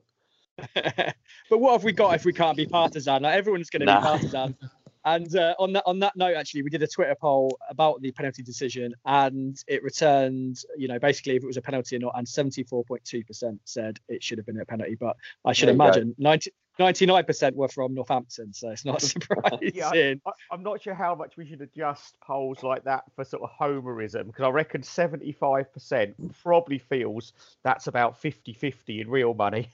[1.50, 3.24] but what have we got if we can't be partisan?
[3.24, 4.00] Like everyone's going to nah.
[4.00, 4.56] be partisan.
[5.04, 8.12] And uh, on that on that note, actually, we did a Twitter poll about the
[8.12, 12.14] penalty decision, and it returned, you know, basically if it was a penalty or not,
[12.18, 14.96] and 74.2% said it should have been a penalty.
[14.96, 19.72] But I should imagine 90, 99% were from Northampton, so it's not surprising.
[19.74, 23.44] yeah, I, am not sure how much we should adjust polls like that for sort
[23.44, 27.34] of homerism, because I reckon 75% probably feels
[27.64, 29.70] that's about 50 50 in real money.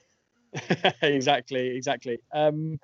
[1.02, 2.18] exactly, exactly.
[2.32, 2.78] Um,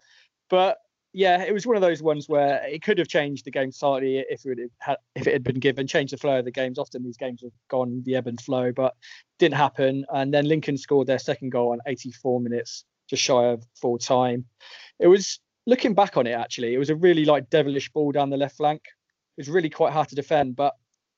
[0.49, 0.79] but
[1.13, 4.19] yeah, it was one of those ones where it could have changed the game slightly
[4.29, 6.79] if it had if it had been given, changed the flow of the games.
[6.79, 8.95] Often these games have gone the ebb and flow, but
[9.39, 10.05] didn't happen.
[10.13, 14.45] And then Lincoln scored their second goal on 84 minutes, just shy of full time.
[14.99, 18.31] It was looking back on it actually, it was a really like devilish ball down
[18.31, 18.83] the left flank.
[19.37, 20.75] It was really quite hard to defend, but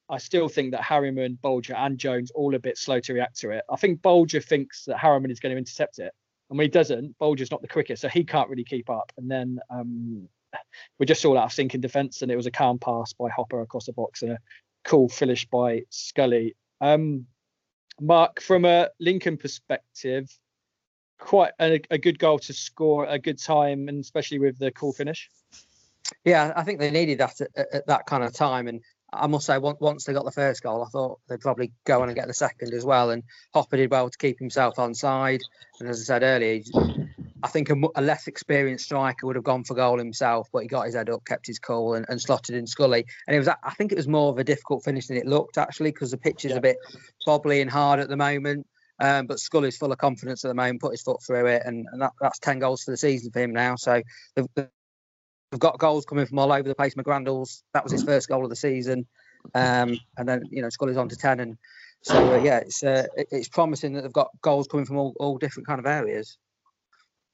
[0.08, 3.50] I still think that Harriman, Bolger, and Jones all a bit slow to react to
[3.50, 3.64] it.
[3.70, 6.12] I think Bolger thinks that Harriman is going to intercept it,
[6.50, 9.12] and when he doesn't, Bolger's not the quickest, so he can't really keep up.
[9.16, 10.28] And then um,
[10.98, 13.60] we just saw that of sinking defence, and it was a calm pass by Hopper
[13.62, 14.38] across the box and a
[14.84, 16.56] cool finish by Scully.
[16.80, 17.26] Um,
[18.00, 20.28] Mark, from a Lincoln perspective,
[21.20, 24.92] quite a, a, good goal to score a good time, and especially with the cool
[24.92, 25.30] finish.
[26.24, 28.80] Yeah, I think they needed that at, at that kind of time, and
[29.12, 32.08] I must say, once they got the first goal, I thought they'd probably go on
[32.08, 33.10] and get the second as well.
[33.10, 35.40] And Hopper did well to keep himself on side.
[35.80, 36.62] And as I said earlier,
[37.42, 40.68] I think a, a, less experienced striker would have gone for goal himself, but he
[40.68, 43.04] got his head up, kept his cool, and, and slotted in Scully.
[43.26, 45.58] And it was, I think, it was more of a difficult finish than it looked
[45.58, 46.58] actually, because the pitch is yeah.
[46.58, 46.76] a bit
[47.26, 48.66] bobbly and hard at the moment.
[49.00, 51.86] Um, but Scully's full of confidence at the moment, put his foot through it, and,
[51.90, 53.76] and that, that's ten goals for the season for him now.
[53.76, 54.02] So
[54.36, 54.68] they've, they've
[55.58, 56.94] got goals coming from all over the place.
[56.94, 59.06] McGrandles, that was his first goal of the season,
[59.54, 61.56] um, and then you know Scully's on to ten, and
[62.02, 65.38] so uh, yeah, it's uh, it's promising that they've got goals coming from all, all
[65.38, 66.36] different kind of areas.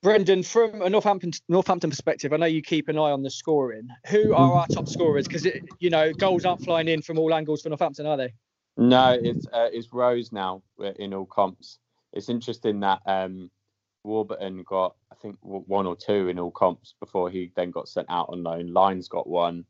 [0.02, 3.88] Brendan, from a Northampton Northampton perspective, I know you keep an eye on the scoring.
[4.08, 5.26] Who are our top scorers?
[5.26, 5.48] Because
[5.80, 8.32] you know goals aren't flying in from all angles for Northampton, are they?
[8.76, 10.62] No, it's uh, it's Rose now
[10.98, 11.78] in all comps.
[12.12, 13.50] It's interesting that um,
[14.04, 18.08] Warburton got I think one or two in all comps before he then got sent
[18.10, 18.72] out on loan.
[18.72, 19.64] Lines got one,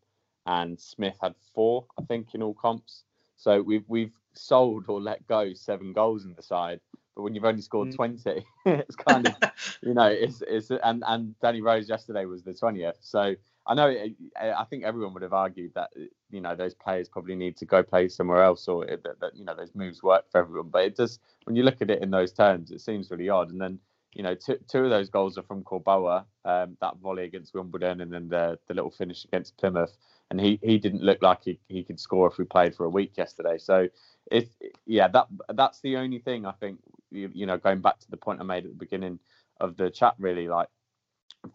[0.47, 3.05] and Smith had four I think in all comps.
[3.37, 6.81] So we've we've sold or let go seven goals in the side
[7.17, 7.97] but when you've only scored mm.
[7.97, 9.35] 20 it's kind of
[9.83, 13.35] you know it's it's and and danny rose yesterday was the 20th so
[13.67, 14.09] i know eh,
[14.41, 17.57] eh, i think everyone would have argued that eh, you know those players probably need
[17.57, 20.69] to go play somewhere else or that, that you know those moves work for everyone.
[20.71, 23.51] But it does when you look at it in those terms it seems really odd.
[23.51, 23.79] And then
[24.15, 28.01] you know two, two of those goals are from Korboa, um, that volley against wimbledon
[28.01, 29.97] and then the the little finish against plymouth.
[30.31, 32.91] And he he didn't look like he, he could score if we played for a
[32.91, 33.59] week yesterday.
[33.59, 33.89] So
[34.31, 34.51] it
[34.87, 38.17] yeah that that's the only thing i think you, you know, going back to the
[38.17, 39.19] point I made at the beginning
[39.61, 40.69] of the chat, really like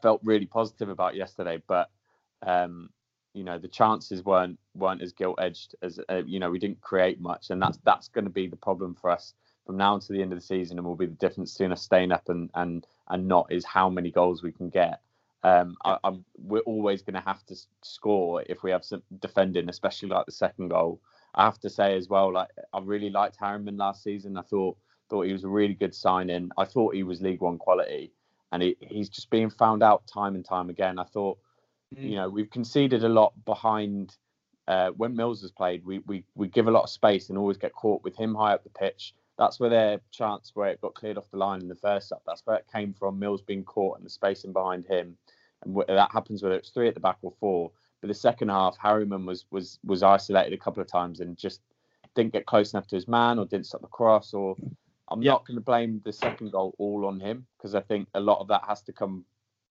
[0.02, 1.90] felt really positive about yesterday, but
[2.46, 2.90] um,
[3.34, 6.82] you know the chances weren't weren't as gilt edged as uh, you know we didn't
[6.82, 9.34] create much, and that's that's going to be the problem for us
[9.66, 11.82] from now until the end of the season, and will be the difference between us
[11.82, 15.02] staying up and and and not is how many goals we can get.
[15.44, 15.98] Um, I,
[16.38, 20.32] we're always going to have to score if we have some defending, especially like the
[20.32, 21.02] second goal.
[21.34, 24.38] I have to say as well, like I really liked Harriman last season.
[24.38, 24.78] I thought
[25.10, 26.52] Thought he was a really good signing.
[26.58, 28.14] I thought he was League One quality,
[28.54, 30.98] and he, he's just being found out time and time again.
[30.98, 31.38] I thought,
[31.96, 32.10] mm.
[32.10, 34.16] you know, we've conceded a lot behind.
[34.68, 37.58] Uh, when Mills has played, we, we we give a lot of space and always
[37.58, 39.14] get caught with him high up the pitch.
[39.38, 42.22] That's where their chance where it got cleared off the line in the first up.
[42.26, 43.18] That's where it came from.
[43.18, 45.18] Mills being caught and the spacing behind him,
[45.64, 47.72] and that happens whether it's three at the back or four.
[48.02, 51.62] But the second half, Harriman was was was isolated a couple of times and just
[52.14, 54.56] didn't get close enough to his man or didn't stop the cross or
[55.12, 58.20] I'm not going to blame the second goal all on him because I think a
[58.20, 59.26] lot of that has to come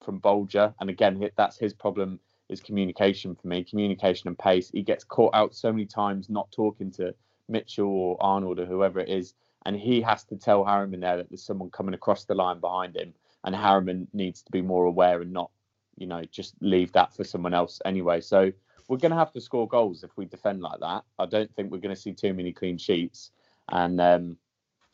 [0.04, 0.74] from Bolger.
[0.80, 4.70] And again, that's his problem is communication for me, communication and pace.
[4.70, 7.14] He gets caught out so many times not talking to
[7.48, 9.34] Mitchell or Arnold or whoever it is.
[9.66, 12.96] And he has to tell Harriman there that there's someone coming across the line behind
[12.96, 13.12] him.
[13.44, 15.50] And Harriman needs to be more aware and not,
[15.96, 18.20] you know, just leave that for someone else anyway.
[18.20, 18.50] So
[18.88, 21.04] we're going to have to score goals if we defend like that.
[21.18, 23.30] I don't think we're going to see too many clean sheets.
[23.70, 24.36] And um,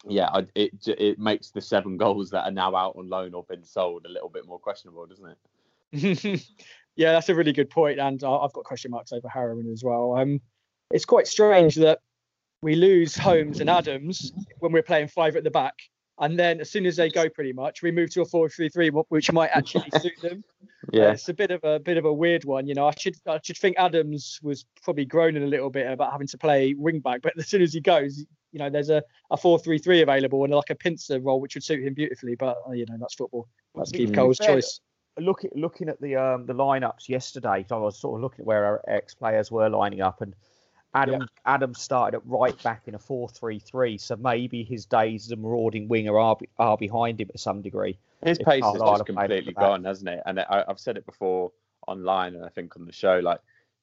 [0.09, 3.65] yeah, it it makes the seven goals that are now out on loan or been
[3.65, 5.37] sold a little bit more questionable, doesn't
[5.93, 6.47] it?
[6.97, 10.17] yeah, that's a really good point, and I've got question marks over Harriman as well.
[10.17, 10.41] Um,
[10.91, 12.01] it's quite strange that
[12.63, 15.75] we lose Holmes and Adams when we're playing five at the back,
[16.19, 19.33] and then as soon as they go, pretty much we move to a four-three-three, which
[19.33, 20.45] might actually suit them.
[20.93, 22.89] Yeah, uh, it's a bit of a bit of a weird one, you know.
[22.89, 26.39] I should I should think Adams was probably groaning a little bit about having to
[26.39, 28.25] play wing back, but as soon as he goes,
[28.55, 29.03] you know, there's a,
[29.33, 32.37] a 4-3-3 available and like a pincer role, which would suit him beautifully.
[32.37, 33.49] But uh, you know, that's football.
[33.75, 34.81] That's Keith Curle's choice.
[35.19, 38.65] Looking looking at the um, the lineups yesterday, I was sort of looking at where
[38.65, 40.35] our ex players were lining up, and
[40.95, 41.27] Adam yeah.
[41.47, 44.01] Adam started at right back in a 4-3-3.
[44.01, 47.99] So maybe his days as a marauding winger are are behind him to some degree.
[48.25, 50.23] His pace is just completely gone, hasn't it?
[50.27, 51.53] And I, have said it before
[51.89, 53.41] online, and I think on the show, like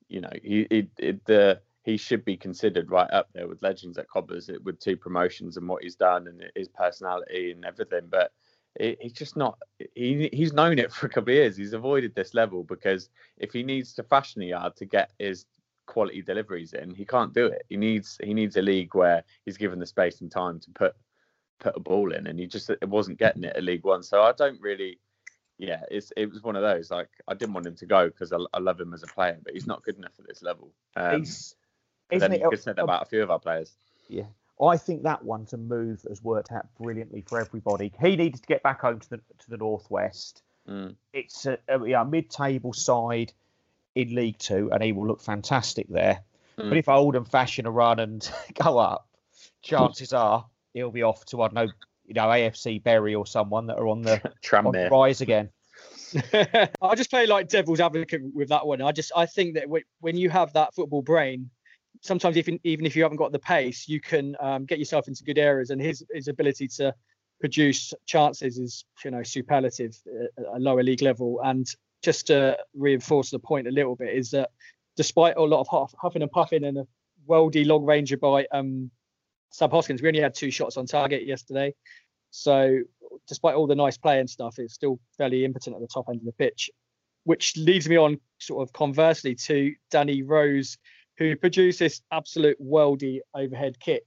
[0.07, 3.97] you know, he, he, he the he should be considered right up there with legends
[3.97, 8.07] at Cobblers with two promotions and what he's done and his personality and everything.
[8.09, 8.31] But
[8.79, 9.57] he's just not.
[9.95, 11.57] He he's known it for a couple of years.
[11.57, 15.45] He's avoided this level because if he needs to fashion a yard to get his
[15.87, 17.63] quality deliveries in, he can't do it.
[17.69, 20.95] He needs he needs a league where he's given the space and time to put
[21.59, 24.03] put a ball in, and he just it wasn't getting it at League One.
[24.03, 24.99] So I don't really
[25.57, 26.91] yeah, it's it was one of those.
[26.91, 29.37] Like I didn't want him to go because I, I, love him as a player,
[29.43, 30.73] but he's not good enough at this level.
[30.95, 31.55] Um, he's
[32.19, 33.71] then you could say that about a few of our players.
[34.07, 34.25] Yeah.
[34.61, 37.91] I think that one's a move has worked out brilliantly for everybody.
[37.99, 40.43] He needed to get back home to the to the northwest.
[40.69, 40.95] Mm.
[41.13, 43.33] It's a, a yeah, mid-table side
[43.95, 46.21] in League Two, and he will look fantastic there.
[46.59, 46.69] Mm.
[46.69, 49.07] But if Oldham fashion a run and go up,
[49.61, 51.71] chances are he'll be off to I don't know,
[52.05, 54.21] you know, AFC Bury or someone that are on the,
[54.53, 55.49] on the rise again.
[56.81, 58.81] I just play like devil's advocate with that one.
[58.81, 59.65] I just I think that
[60.01, 61.49] when you have that football brain,
[62.01, 65.23] sometimes even even if you haven't got the pace, you can um, get yourself into
[65.23, 65.69] good areas.
[65.69, 66.93] And his his ability to
[67.39, 69.97] produce chances is you know superlative
[70.37, 71.39] at a lower league level.
[71.43, 71.67] And
[72.01, 74.49] just to reinforce the point a little bit is that
[74.95, 76.87] despite a lot of huff, huffing and puffing and a
[77.27, 78.89] worldy long ranger by um,
[79.51, 81.73] Sam Hoskins, we only had two shots on target yesterday.
[82.31, 82.79] So
[83.27, 86.19] despite all the nice play and stuff, it's still fairly impotent at the top end
[86.19, 86.69] of the pitch,
[87.23, 90.77] which leads me on sort of conversely to Danny Rose,
[91.21, 94.03] who produced this absolute worldy overhead kick,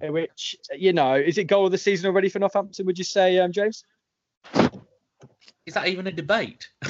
[0.00, 3.40] which, you know, is it goal of the season already for Northampton, would you say,
[3.40, 3.82] um, James?
[5.66, 6.68] Is that even a debate?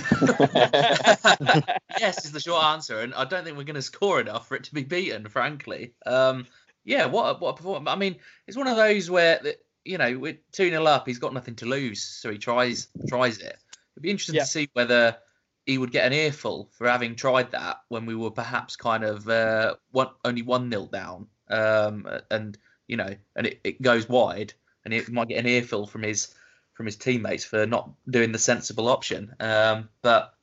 [1.99, 4.57] yes, is the short answer, and I don't think we're going to score enough for
[4.57, 5.29] it to be beaten.
[5.29, 6.47] Frankly, um,
[6.85, 7.07] yeah.
[7.07, 7.89] What a, what a performance!
[7.89, 8.17] I mean,
[8.49, 9.41] it's one of those where
[9.85, 11.07] you know we're two 0 up.
[11.07, 13.57] He's got nothing to lose, so he tries tries it.
[13.95, 14.43] It'd be interesting yeah.
[14.43, 15.19] to see whether
[15.67, 19.29] he would get an earful for having tried that when we were perhaps kind of
[19.29, 24.53] uh, one only one nil down, um, and you know, and it, it goes wide,
[24.85, 26.35] and he might get an earful from his
[26.75, 29.35] from his teammates for not doing the sensible option.
[29.41, 30.35] Um, but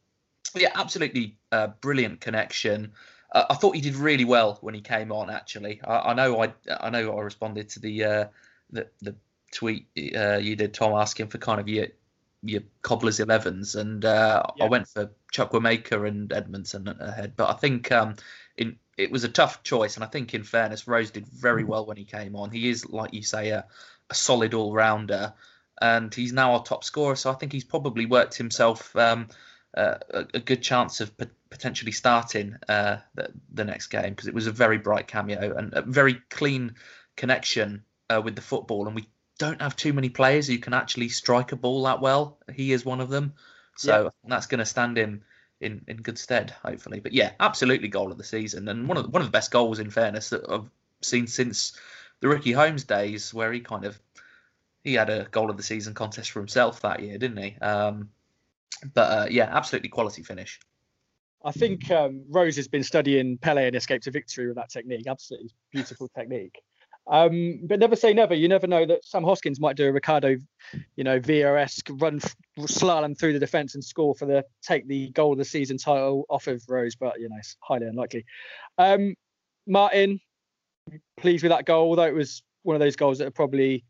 [0.56, 2.94] yeah, absolutely uh, brilliant connection.
[3.32, 5.30] Uh, I thought he did really well when he came on.
[5.30, 8.26] Actually, I, I know I I know I responded to the uh,
[8.72, 9.16] the, the
[9.52, 11.88] tweet uh, you did, Tom, asking for kind of your
[12.44, 14.66] your cobblers 11s, and uh, yeah.
[14.66, 17.34] I went for Chukwuemeka and Edmondson ahead.
[17.36, 18.16] But I think um,
[18.58, 21.86] in it was a tough choice, and I think in fairness, Rose did very well
[21.86, 22.52] when he came on.
[22.52, 23.66] He is, like you say, a,
[24.10, 25.34] a solid all rounder
[25.82, 27.16] and he's now our top scorer.
[27.16, 29.28] So I think he's probably worked himself um,
[29.76, 34.28] uh, a, a, good chance of p- potentially starting uh, the, the, next game because
[34.28, 36.76] it was a very bright cameo and a very clean
[37.16, 38.86] connection uh, with the football.
[38.86, 39.08] And we
[39.42, 42.38] don't have too many players who can actually strike a ball that well.
[42.54, 43.34] He is one of them.
[43.76, 44.10] So yeah.
[44.30, 45.24] that's going to stand him
[45.60, 47.00] in, in good stead, hopefully.
[47.00, 49.50] But yeah, absolutely goal of the season and one of the, one of the best
[49.50, 50.70] goals in fairness that I've
[51.02, 51.76] seen since
[52.20, 54.00] the Ricky Holmes days, where he kind of
[54.84, 57.58] he had a goal of the season contest for himself that year, didn't he?
[57.60, 58.10] Um,
[58.94, 60.60] but uh, yeah, absolutely quality finish.
[61.44, 65.08] I think um, Rose has been studying Pele and Escape to Victory with that technique.
[65.08, 66.62] Absolutely beautiful technique.
[67.08, 68.34] Um, but never say never.
[68.34, 70.38] You never know that Sam Hoskins might do a Ricardo,
[70.96, 72.22] you know, Villa-esque run
[72.60, 76.26] slalom through the defence and score for the take the goal of the season title
[76.30, 76.96] off of Rose.
[76.96, 78.26] But you know, it's highly unlikely.
[78.78, 79.16] Um,
[79.68, 80.20] Martin,
[81.18, 83.84] pleased with that goal, although it was one of those goals that are probably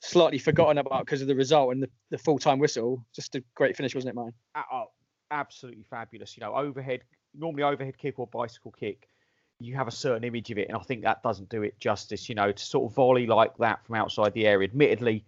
[0.00, 3.04] slightly forgotten about because of the result and the, the full time whistle.
[3.14, 4.32] Just a great finish, wasn't it, mine?
[4.56, 4.86] Oh,
[5.30, 6.36] absolutely fabulous.
[6.36, 7.02] You know, overhead,
[7.34, 9.08] normally overhead kick or bicycle kick,
[9.64, 12.28] you have a certain image of it, and I think that doesn't do it justice.
[12.28, 14.68] You know, to sort of volley like that from outside the area.
[14.68, 15.24] Admittedly,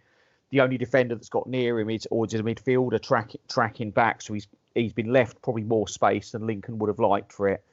[0.51, 4.35] the only defender that's got near him is or a midfielder track, tracking back, so
[4.35, 7.65] he's he's been left probably more space than Lincoln would have liked for it.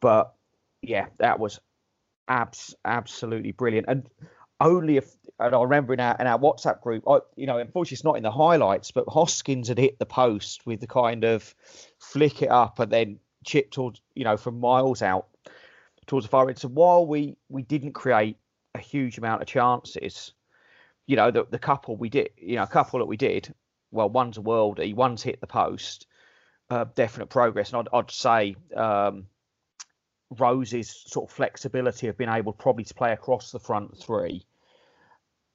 [0.00, 0.32] But
[0.82, 1.60] yeah, that was
[2.28, 3.86] abs absolutely brilliant.
[3.88, 4.08] And
[4.60, 7.96] only if and I remember in our in our WhatsApp group, I, you know, unfortunately
[7.96, 11.54] it's not in the highlights, but Hoskins had hit the post with the kind of
[11.98, 15.26] flick it up and then chip towards, you know, from miles out
[16.06, 16.58] towards the far end.
[16.58, 18.36] So while we we didn't create
[18.74, 20.32] a huge amount of chances,
[21.06, 23.52] you know, the the couple we did, you know, a couple that we did,
[23.90, 26.06] well, one's a worldie, one's hit the post,
[26.70, 28.56] uh, definite progress, and I'd, I'd say.
[28.74, 29.26] Um,
[30.38, 34.44] Rose's sort of flexibility of being able probably to play across the front three.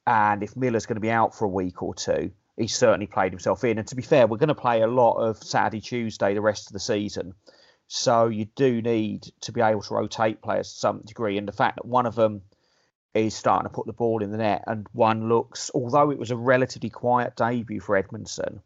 [0.07, 3.33] And if Miller's going to be out for a week or two, he's certainly played
[3.33, 3.77] himself in.
[3.77, 6.67] And to be fair, we're going to play a lot of Saturday, Tuesday the rest
[6.67, 7.33] of the season.
[7.93, 11.37] So you do need to be able to rotate players to some degree.
[11.37, 12.41] And the fact that one of them
[13.13, 16.31] is starting to put the ball in the net and one looks, although it was
[16.31, 18.61] a relatively quiet debut for Edmondson,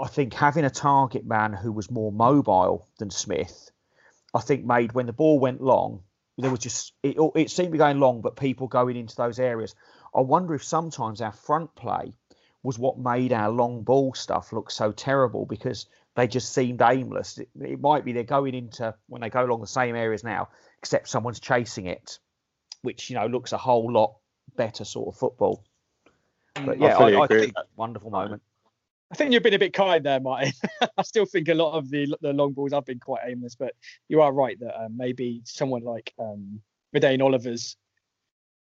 [0.00, 3.72] I think having a target man who was more mobile than Smith
[4.34, 6.04] I think made when the ball went long,
[6.38, 9.38] there was just it, it seemed to be going long, but people going into those
[9.38, 9.74] areas.
[10.14, 12.14] I wonder if sometimes our front play
[12.62, 17.38] was what made our long ball stuff look so terrible because they just seemed aimless.
[17.38, 20.48] It, it, might be they're going into when they go along the same areas now,
[20.78, 22.18] except someone's chasing it,
[22.82, 24.16] which you know looks a whole lot
[24.56, 25.64] better sort of football.
[26.54, 28.42] But yeah, I, I, I think wonderful moment.
[29.10, 30.52] I think you've been a bit kind there, Martin.
[30.96, 33.74] I still think a lot of the the long balls have been quite aimless, but
[34.08, 36.60] you are right that um, maybe someone like um,
[36.94, 37.76] Vadaine Oliver's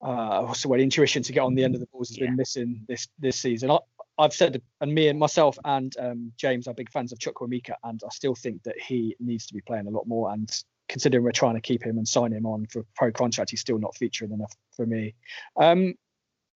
[0.03, 2.26] uh, what's the word, intuition to get on the end of the balls has yeah.
[2.26, 3.70] been missing this this season.
[3.70, 3.78] I,
[4.23, 8.01] have said, and me and myself and um, James are big fans of Chukwuemeka, and
[8.05, 10.33] I still think that he needs to be playing a lot more.
[10.33, 10.51] And
[10.89, 13.79] considering we're trying to keep him and sign him on for pro contract, he's still
[13.79, 15.14] not featuring enough for me.
[15.57, 15.95] Um,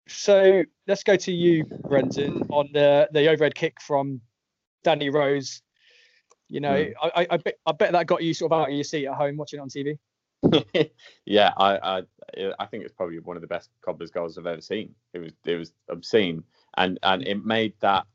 [0.09, 4.21] so let's go to you, Brendan, on the the overhead kick from
[4.83, 5.63] Danny Rose.
[6.49, 6.93] You know, mm.
[7.03, 9.15] I, I, bet I bet that got you sort of out of your seat at
[9.15, 9.99] home watching it on TV.
[11.25, 12.03] yeah, I, I
[12.59, 14.95] I think it's probably one of the best Cobblers goals I've ever seen.
[15.13, 16.43] It was it was obscene,
[16.77, 18.07] and and it made that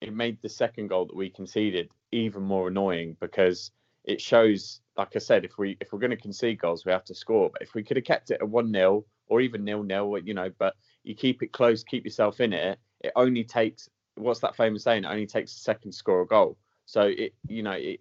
[0.00, 3.70] it made the second goal that we conceded even more annoying because
[4.04, 7.04] it shows, like I said, if we if we're going to concede goals, we have
[7.04, 7.50] to score.
[7.50, 10.34] But if we could have kept it at one 0 or even nil nil, you
[10.34, 12.78] know, but you keep it close, keep yourself in it.
[13.00, 15.04] It only takes what's that famous saying?
[15.04, 16.58] It only takes a second to score a goal.
[16.86, 18.00] So it, you know, it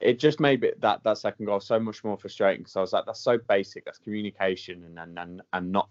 [0.00, 2.92] it just made it that that second goal so much more frustrating because I was
[2.92, 3.84] like, that's so basic.
[3.84, 5.90] That's communication and and and, and not,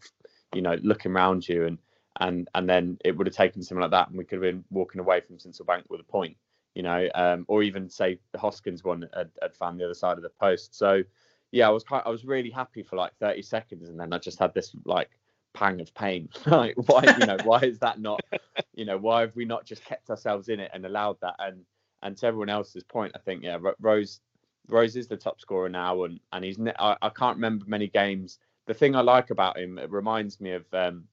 [0.53, 1.77] you know, looking around you and
[2.19, 4.63] and and then it would have taken something like that and we could have been
[4.71, 6.37] walking away from Sincil Bank with a point,
[6.73, 10.17] you know, um, or even say the Hoskins one had, had found the other side
[10.17, 10.75] of the post.
[10.75, 11.03] So
[11.51, 14.17] yeah, I was quite, I was really happy for like 30 seconds and then I
[14.17, 15.09] just had this like
[15.53, 16.29] pang of pain.
[16.45, 18.21] like why, you know, why is that not,
[18.73, 21.35] you know, why have we not just kept ourselves in it and allowed that?
[21.39, 21.65] And
[22.07, 24.21] and to everyone else's point, I think yeah, Rose
[24.69, 28.39] Rose is the top scorer now, and and he's I, I can't remember many games.
[28.65, 31.03] The thing I like about him, it reminds me of um,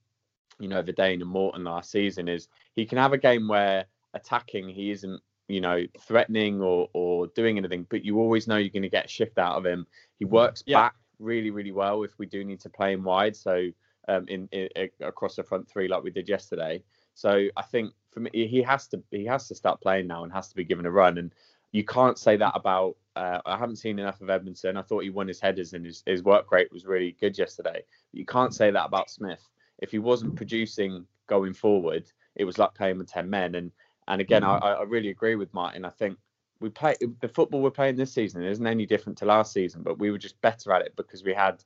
[0.60, 4.68] you know Vadaine and Morton last season, is he can have a game where attacking
[4.68, 8.82] he isn't you know threatening or or doing anything, but you always know you're going
[8.82, 9.86] to get a shift out of him.
[10.20, 10.78] He works yeah.
[10.78, 13.34] back really really well if we do need to play him wide.
[13.34, 13.68] So
[14.06, 14.68] um, in, in,
[15.00, 16.84] across the front three like we did yesterday.
[17.14, 20.32] So I think for me, he has to he has to start playing now and
[20.32, 21.18] has to be given a run.
[21.18, 21.32] And
[21.72, 22.96] you can't say that about.
[23.16, 24.76] Uh, I haven't seen enough of Edmondson.
[24.76, 27.84] I thought he won his headers and his, his work rate was really good yesterday.
[28.10, 29.48] But you can't say that about Smith.
[29.78, 33.54] If he wasn't producing going forward, it was like playing with ten men.
[33.54, 33.70] And
[34.08, 35.84] and again, I, I really agree with Martin.
[35.84, 36.18] I think
[36.60, 39.98] we play the football we're playing this season isn't any different to last season, but
[39.98, 41.62] we were just better at it because we had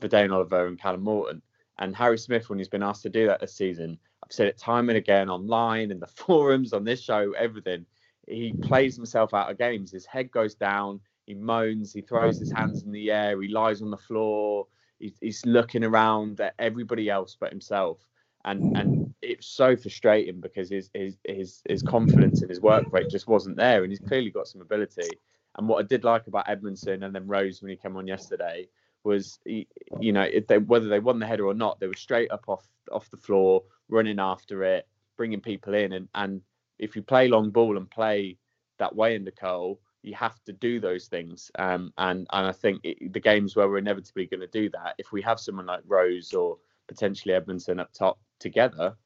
[0.00, 1.42] Vadaine Oliver and Callum Morton.
[1.78, 3.98] And Harry Smith, when he's been asked to do that this season,
[4.30, 7.84] I've said it time and again online, in the forums, on this show, everything.
[8.28, 9.90] He plays himself out of games.
[9.90, 11.00] His head goes down.
[11.26, 11.92] He moans.
[11.92, 13.40] He throws his hands in the air.
[13.42, 14.68] He lies on the floor.
[15.00, 17.98] He's, looking around at everybody else but himself.
[18.44, 23.10] And and it's so frustrating because his his his his confidence and his work rate
[23.10, 23.82] just wasn't there.
[23.82, 25.10] And he's clearly got some ability.
[25.56, 28.68] And what I did like about Edmondson and then Rose when he came on yesterday
[29.04, 32.44] was you know they, whether they won the header or not, they were straight up
[32.48, 34.86] off off the floor, running after it,
[35.16, 36.42] bringing people in, and and
[36.78, 38.36] if you play long ball and play
[38.78, 41.50] that way in the goal, you have to do those things.
[41.58, 44.94] Um, and and I think it, the games where we're inevitably going to do that,
[44.98, 48.96] if we have someone like Rose or potentially Edmondson up top together,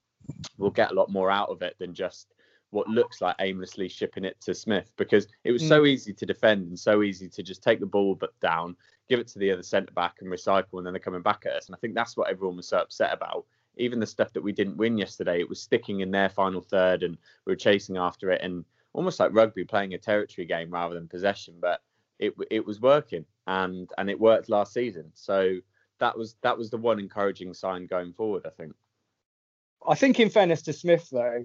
[0.59, 2.34] we'll get a lot more out of it than just
[2.75, 5.69] what looks like aimlessly shipping it to Smith because it was mm.
[5.69, 8.77] so easy to defend and so easy to just take the ball but down,
[9.09, 11.53] give it to the other centre back and recycle, and then they're coming back at
[11.53, 11.67] us.
[11.67, 13.47] And I think that's what everyone was so upset about.
[13.77, 17.05] Even the stuff that we didn't win yesterday, it was sticking in their final third,
[17.05, 17.17] and
[17.47, 21.07] we were chasing after it, and almost like rugby playing a territory game rather than
[21.07, 21.55] possession.
[21.61, 21.81] But
[22.19, 25.13] it it was working, and and it worked last season.
[25.15, 25.59] So
[26.01, 28.47] that was that was the one encouraging sign going forward.
[28.47, 28.75] I think.
[29.87, 31.45] I think, in fairness to Smith, though,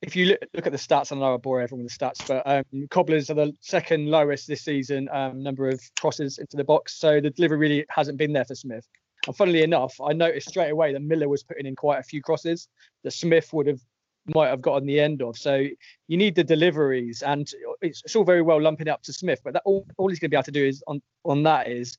[0.00, 2.42] if you look, at the stats, I know I bore everyone with the stats, but
[2.46, 6.94] um, Cobblers are the second lowest this season um, number of crosses into the box.
[6.94, 8.86] So the delivery really hasn't been there for Smith.
[9.26, 12.22] And funnily enough, I noticed straight away that Miller was putting in quite a few
[12.22, 12.68] crosses
[13.02, 13.80] that Smith would have
[14.34, 15.36] might have gotten the end of.
[15.36, 15.64] So
[16.06, 19.54] you need the deliveries, and it's, it's all very well lumping up to Smith, but
[19.54, 21.96] that all, all he's going to be able to do is on on that is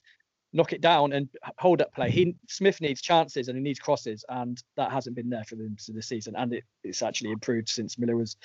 [0.54, 2.10] knock it down and hold up play.
[2.10, 5.76] He Smith needs chances and he needs crosses, and that hasn't been there for them
[5.90, 6.36] this season.
[6.38, 8.38] And it, it's actually improved since Miller was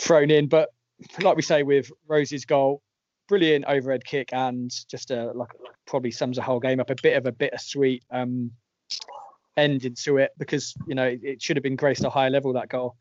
[0.00, 0.48] thrown in.
[0.48, 0.70] But
[1.20, 2.82] like we say with Rose's goal,
[3.28, 5.50] brilliant overhead kick and just a like
[5.86, 6.90] probably sums the whole game up.
[6.90, 8.50] A bit of a bittersweet um,
[9.56, 12.52] ending to it because you know it, it should have been graced a higher level
[12.54, 12.96] that goal.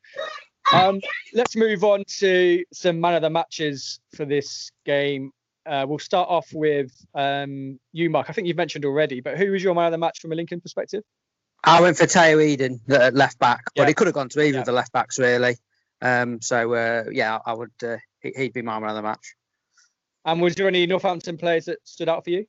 [0.74, 1.02] Um,
[1.34, 5.32] let's move on to some man of the matches for this game.
[5.66, 8.30] Uh, we'll start off with um, you, Mark.
[8.30, 10.36] I think you've mentioned already, but who was your man of the match from a
[10.36, 11.04] Lincoln perspective?
[11.64, 14.54] I went for Tayo Edun, the left back, but he could have gone to either
[14.54, 14.60] yeah.
[14.62, 15.58] of the left backs really.
[16.02, 17.72] Um, so uh, yeah, I would.
[17.84, 19.36] Uh, he'd be my man of the match.
[20.26, 22.46] And was there any Northampton players that stood out for you?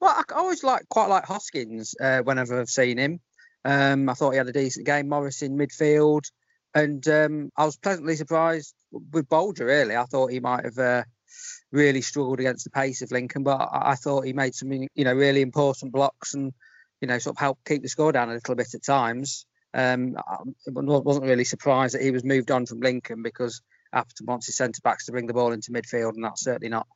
[0.00, 3.20] Well, I always like quite like Hoskins uh, whenever I've seen him.
[3.64, 5.08] Um, I thought he had a decent game.
[5.08, 6.30] Morris in midfield,
[6.74, 9.66] and um, I was pleasantly surprised with Bolger.
[9.66, 11.04] Really, I thought he might have uh,
[11.72, 14.88] really struggled against the pace of Lincoln, but I, I, thought he made some, you
[14.96, 16.52] know, really important blocks and,
[17.00, 19.46] you know, sort of helped keep the score down a little bit at times.
[19.74, 23.60] Um, I wasn't really surprised that he was moved on from Lincoln because
[23.92, 26.86] Appleton wants his centre backs to bring the ball into midfield, and that's certainly not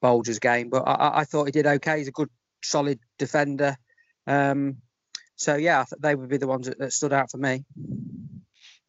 [0.00, 0.70] Bolger's game.
[0.70, 1.98] But I, I thought he did okay.
[1.98, 2.30] He's a good,
[2.62, 3.76] solid defender.
[4.26, 4.78] Um,
[5.36, 7.64] so yeah, they would be the ones that, that stood out for me.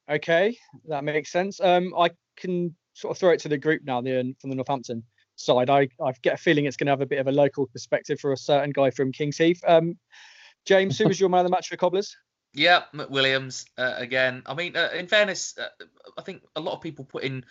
[0.10, 1.60] Okay, that makes sense.
[1.60, 5.04] Um, I can sort of throw it to the group now, the from the Northampton
[5.36, 5.70] side.
[5.70, 8.20] I, I get a feeling it's going to have a bit of a local perspective
[8.20, 9.62] for a certain guy from Kings Heath.
[9.68, 9.98] Um,
[10.66, 12.16] James, who was your man of the match for Cobblers?
[12.58, 14.41] Yeah, McWilliams uh, again.
[14.46, 15.68] I mean, uh, in fairness, uh,
[16.18, 17.43] I think a lot of people put in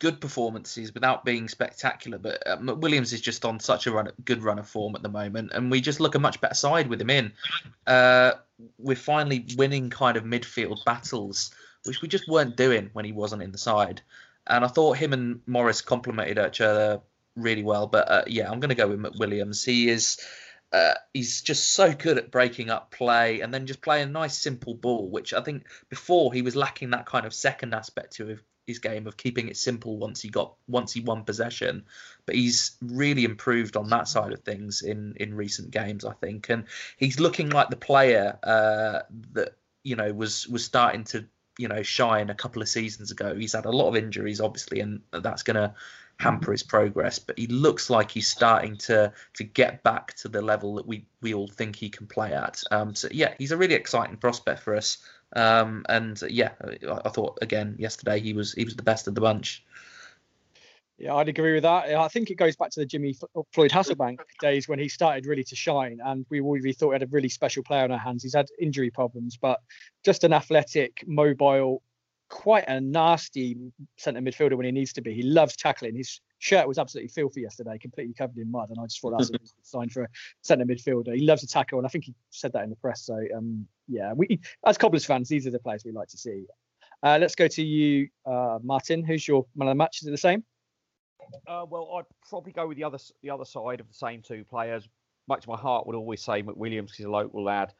[0.00, 4.42] good performances without being spectacular, but uh, McWilliams is just on such a run, good
[4.42, 7.00] run of form at the moment, and we just look a much better side with
[7.00, 7.32] him in.
[7.86, 8.32] Uh,
[8.78, 11.52] we're finally winning kind of midfield battles,
[11.84, 14.02] which we just weren't doing when he wasn't in the side.
[14.48, 17.00] And I thought him and Morris complemented each other
[17.36, 17.86] really well.
[17.86, 19.64] But uh, yeah, I'm going to go with McWilliams.
[19.64, 20.18] He is.
[20.70, 24.36] Uh, he's just so good at breaking up play and then just playing a nice
[24.36, 28.38] simple ball, which I think before he was lacking that kind of second aspect to
[28.68, 31.84] his game of keeping it simple once he got once he won possession.
[32.26, 36.50] But he's really improved on that side of things in in recent games, I think,
[36.50, 36.64] and
[36.98, 39.00] he's looking like the player uh,
[39.32, 41.24] that you know was was starting to
[41.58, 43.34] you know shine a couple of seasons ago.
[43.34, 45.74] He's had a lot of injuries, obviously, and that's going to
[46.18, 47.18] hamper his progress.
[47.18, 51.04] But he looks like he's starting to to get back to the level that we
[51.20, 52.62] we all think he can play at.
[52.70, 54.98] Um, so yeah, he's a really exciting prospect for us.
[55.34, 59.14] Um, and yeah, I, I thought again yesterday he was he was the best of
[59.14, 59.64] the bunch.
[60.98, 61.94] Yeah, I'd agree with that.
[61.94, 63.14] I think it goes back to the Jimmy
[63.52, 67.04] Floyd Hasselbaink days when he started really to shine, and we already thought he had
[67.04, 68.24] a really special player on our hands.
[68.24, 69.60] He's had injury problems, but
[70.04, 71.82] just an athletic, mobile,
[72.28, 73.56] quite a nasty
[73.96, 75.14] centre midfielder when he needs to be.
[75.14, 75.94] He loves tackling.
[75.94, 79.18] His shirt was absolutely filthy yesterday, completely covered in mud, and I just thought that
[79.18, 80.08] was a sign for a
[80.42, 81.14] centre midfielder.
[81.14, 83.02] He loves to tackle, and I think he said that in the press.
[83.02, 86.44] So um, yeah, we as Cobblers fans, these are the players we like to see.
[87.04, 89.04] Uh, let's go to you, uh, Martin.
[89.04, 90.02] Who's your man of the match?
[90.02, 90.42] Is it the same?
[91.46, 94.44] Uh, well, I'd probably go with the other the other side of the same two
[94.44, 94.88] players.
[95.28, 97.72] Much my heart would always say McWilliams because he's a local lad.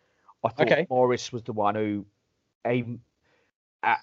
[0.44, 0.86] I thought okay.
[0.88, 2.06] Morris was the one who
[2.66, 3.00] aim,
[3.82, 4.00] at,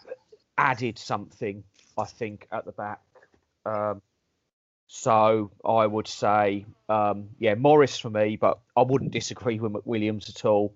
[0.58, 1.64] added something,
[1.98, 3.02] I think, at the back.
[3.66, 4.02] Um,
[4.88, 10.30] so I would say, um, yeah, Morris for me, but I wouldn't disagree with McWilliams
[10.30, 10.76] at all.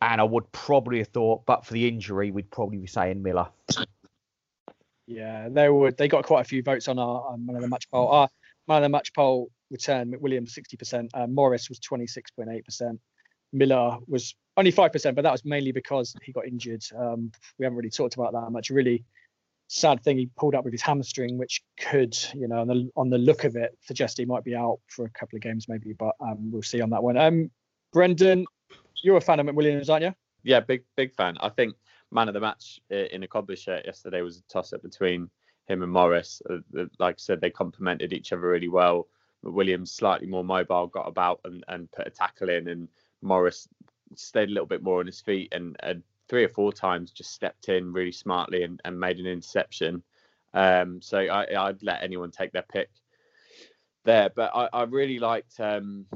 [0.00, 3.48] And I would probably have thought, but for the injury, we'd probably be saying Miller.
[5.06, 5.90] Yeah, they were.
[5.90, 8.08] They got quite a few votes on our on man of the match poll.
[8.08, 8.28] Our
[8.68, 11.10] man of the match poll return McWilliams sixty percent.
[11.14, 13.00] Uh, Morris was twenty six point eight percent.
[13.52, 16.82] Miller was only five percent, but that was mainly because he got injured.
[16.96, 18.70] Um, we haven't really talked about that much.
[18.70, 19.04] Really
[19.68, 23.10] sad thing he pulled up with his hamstring, which could, you know, on the on
[23.10, 25.92] the look of it, suggest he might be out for a couple of games maybe.
[25.92, 27.16] But um, we'll see on that one.
[27.16, 27.50] Um,
[27.92, 28.46] Brendan,
[29.02, 30.14] you're a fan of McWilliams, aren't you?
[30.42, 31.36] Yeah, big big fan.
[31.40, 31.74] I think
[32.14, 35.28] man of the match in a Cobblers shirt yesterday was a toss up between
[35.66, 36.40] him and Morris.
[36.48, 36.58] Uh,
[36.98, 39.08] like I said, they complemented each other really well.
[39.42, 42.88] Williams slightly more mobile, got about and, and put a tackle in, and
[43.20, 43.68] Morris
[44.14, 47.32] stayed a little bit more on his feet and, and three or four times just
[47.32, 50.02] stepped in really smartly and, and made an interception.
[50.54, 52.90] Um, so I, would let anyone take their pick
[54.04, 54.30] there.
[54.34, 56.06] But I, I really liked um,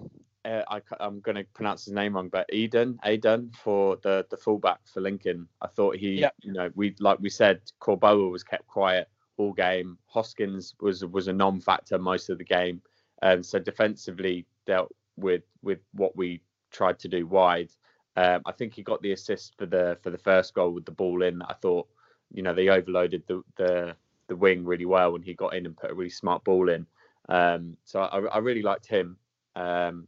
[0.45, 4.37] uh, I, am going to pronounce his name wrong, but Eden, Eden for the the
[4.37, 5.49] fullback for Lincoln.
[5.61, 6.35] I thought he, yep.
[6.41, 9.99] you know, we like we said, Korboa was kept quiet all game.
[10.07, 12.83] Hoskins was was a non-factor most of the game,
[13.23, 17.71] and so defensively dealt with with what we tried to do wide.
[18.17, 20.93] Um, I think he got the assist for the for the first goal with the
[20.93, 21.43] ball in.
[21.43, 21.89] I thought,
[22.33, 23.97] you know, they overloaded the the
[24.29, 26.87] the wing really well, when he got in and put a really smart ball in.
[27.29, 29.17] Um, so I, I really liked him.
[29.57, 30.07] Um,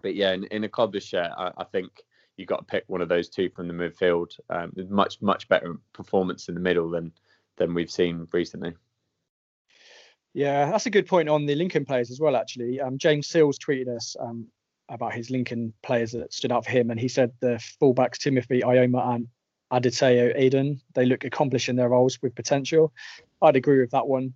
[0.00, 2.02] but yeah, in, in a Cobblers shirt, I, I, think
[2.36, 4.38] you got to pick one of those two from the midfield.
[4.50, 7.12] Um, much much better performance in the middle than
[7.56, 8.74] than we've seen recently.
[10.34, 12.36] Yeah, that's a good point on the Lincoln players as well.
[12.36, 14.46] Actually, um, James Seals tweeted us um,
[14.88, 18.60] about his Lincoln players that stood out for him, and he said the fullbacks Timothy
[18.60, 19.28] Eyoma and
[19.72, 22.92] Adetayo Edun they look accomplished in their roles with potential.
[23.40, 24.34] I'd agree with that one,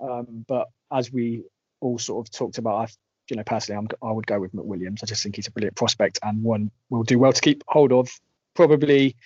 [0.00, 1.44] um, but as we
[1.80, 2.86] all sort of talked about, I
[3.30, 5.00] you know, personally, I'm, I would go with McWilliams.
[5.02, 7.92] I just think he's a brilliant prospect and one will do well to keep hold
[7.92, 8.10] of.
[8.54, 9.16] Probably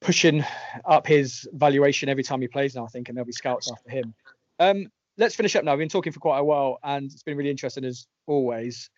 [0.00, 0.44] pushing
[0.84, 3.90] up his valuation every time he plays now, I think, and there'll be scouts after
[3.90, 4.14] him.
[4.58, 4.86] Um,
[5.18, 5.72] let's finish up now.
[5.72, 8.90] We've been talking for quite a while, and it's been really interesting as always.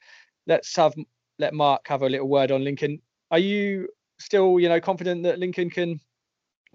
[0.47, 0.95] Let's have
[1.39, 3.01] let Mark have a little word on Lincoln.
[3.31, 3.89] Are you
[4.19, 6.01] still, you know, confident that Lincoln can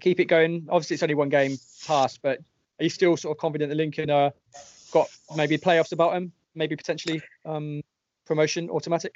[0.00, 0.66] keep it going?
[0.70, 1.56] Obviously, it's only one game
[1.86, 2.40] past, but
[2.78, 4.30] are you still sort of confident that Lincoln uh,
[4.92, 6.32] got maybe playoffs about them?
[6.54, 7.82] Maybe potentially um,
[8.26, 9.14] promotion automatic?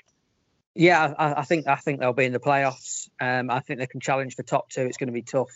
[0.75, 3.09] Yeah, I, I, think I think they'll be in the playoffs.
[3.21, 4.83] Um, I think they can challenge for top two.
[4.83, 5.51] It's going to be tough,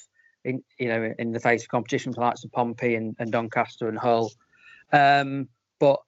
[0.45, 3.89] in you know, in the face of competition for likes of Pompey and, and Doncaster
[3.89, 4.33] and Hull.
[4.93, 6.01] Um, but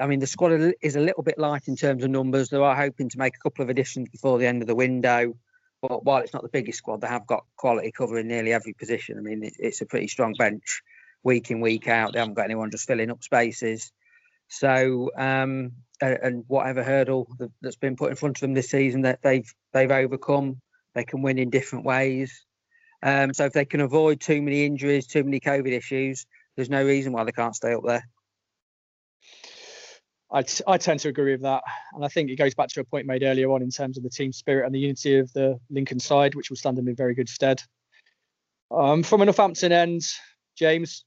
[0.00, 2.48] I mean, the squad is a little bit light in terms of numbers.
[2.48, 5.34] They are hoping to make a couple of additions before the end of the window.
[5.80, 9.16] But while it's not the biggest squad, they have got quality covering nearly every position.
[9.16, 10.82] I mean, it's a pretty strong bench
[11.22, 12.12] week in, week out.
[12.12, 13.92] They haven't got anyone just filling up spaces.
[14.48, 17.28] So um, and whatever hurdle
[17.60, 20.60] that's been put in front of them this season that they've they've overcome,
[20.94, 22.44] they can win in different ways.
[23.02, 26.26] Um, so if they can avoid too many injuries, too many COVID issues,
[26.56, 28.08] there's no reason why they can't stay up there.
[30.30, 31.62] I, t- I tend to agree with that.
[31.94, 34.02] And I think it goes back to a point made earlier on in terms of
[34.02, 36.96] the team spirit and the unity of the Lincoln side, which will stand them in
[36.96, 37.62] very good stead.
[38.70, 40.02] Um, from a Northampton end,
[40.56, 41.04] James,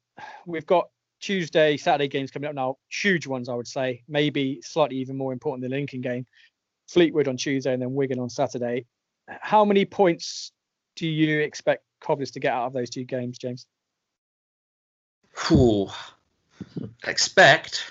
[0.47, 0.87] we've got
[1.21, 5.31] Tuesday, Saturday games coming up now, huge ones, I would say, maybe slightly even more
[5.33, 6.25] important than the Lincoln game.
[6.87, 8.85] Fleetwood on Tuesday and then Wigan on Saturday.
[9.27, 10.51] How many points
[10.95, 13.65] do you expect Cobblers to get out of those two games, James?
[15.51, 15.87] Ooh,
[17.05, 17.85] expect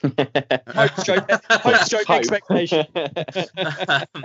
[0.02, 2.86] hope stroke, hope stroke expectation.
[2.94, 4.24] um,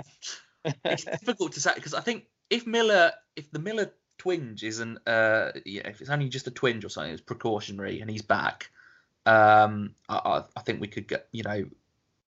[0.84, 5.52] it's difficult to say because I think if Miller, if the Miller twinge isn't, uh,
[5.64, 8.70] yeah, if it's only just a twinge or something, it's precautionary, and he's back.
[9.24, 11.64] Um, I, I think we could get, you know,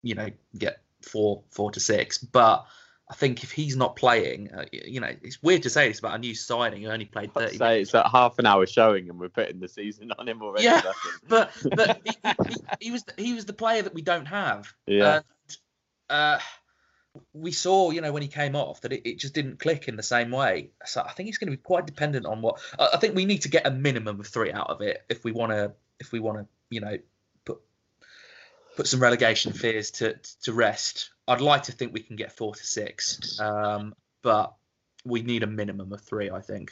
[0.01, 2.65] you know, get four, four to six, but
[3.09, 6.15] I think if he's not playing, uh, you know, it's weird to say this about
[6.15, 9.19] a new signing who only played 30 say it's at half an hour showing and
[9.19, 10.63] we're putting the season on him already.
[10.63, 10.81] Yeah,
[11.27, 12.17] but but he,
[12.47, 14.73] he, he, was he was the player that we don't have.
[14.87, 15.17] Yeah.
[15.17, 15.25] And,
[16.09, 16.39] uh,
[17.33, 19.95] we saw, you know, when he came off that it, it just didn't click in
[19.95, 20.71] the same way.
[20.85, 22.59] So I think it's going to be quite dependent on what.
[22.79, 25.31] I think we need to get a minimum of three out of it if we
[25.31, 26.97] want to if we want to, you know,
[27.45, 27.59] put
[28.75, 31.11] put some relegation fears to to rest.
[31.27, 34.53] I'd like to think we can get four to six, um, but
[35.03, 36.29] we need a minimum of three.
[36.29, 36.71] I think.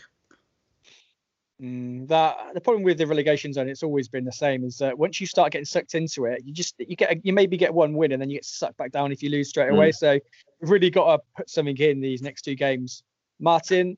[1.64, 4.66] Mm, that the problem with the relegation zone, it's always been the same.
[4.66, 7.56] Is that once you start getting sucked into it, you just you get you maybe
[7.56, 9.90] get one win and then you get sucked back down if you lose straight away.
[9.90, 9.96] Mm.
[9.96, 10.20] So
[10.60, 13.04] we've really got to put something in these next two games.
[13.40, 13.98] Martin,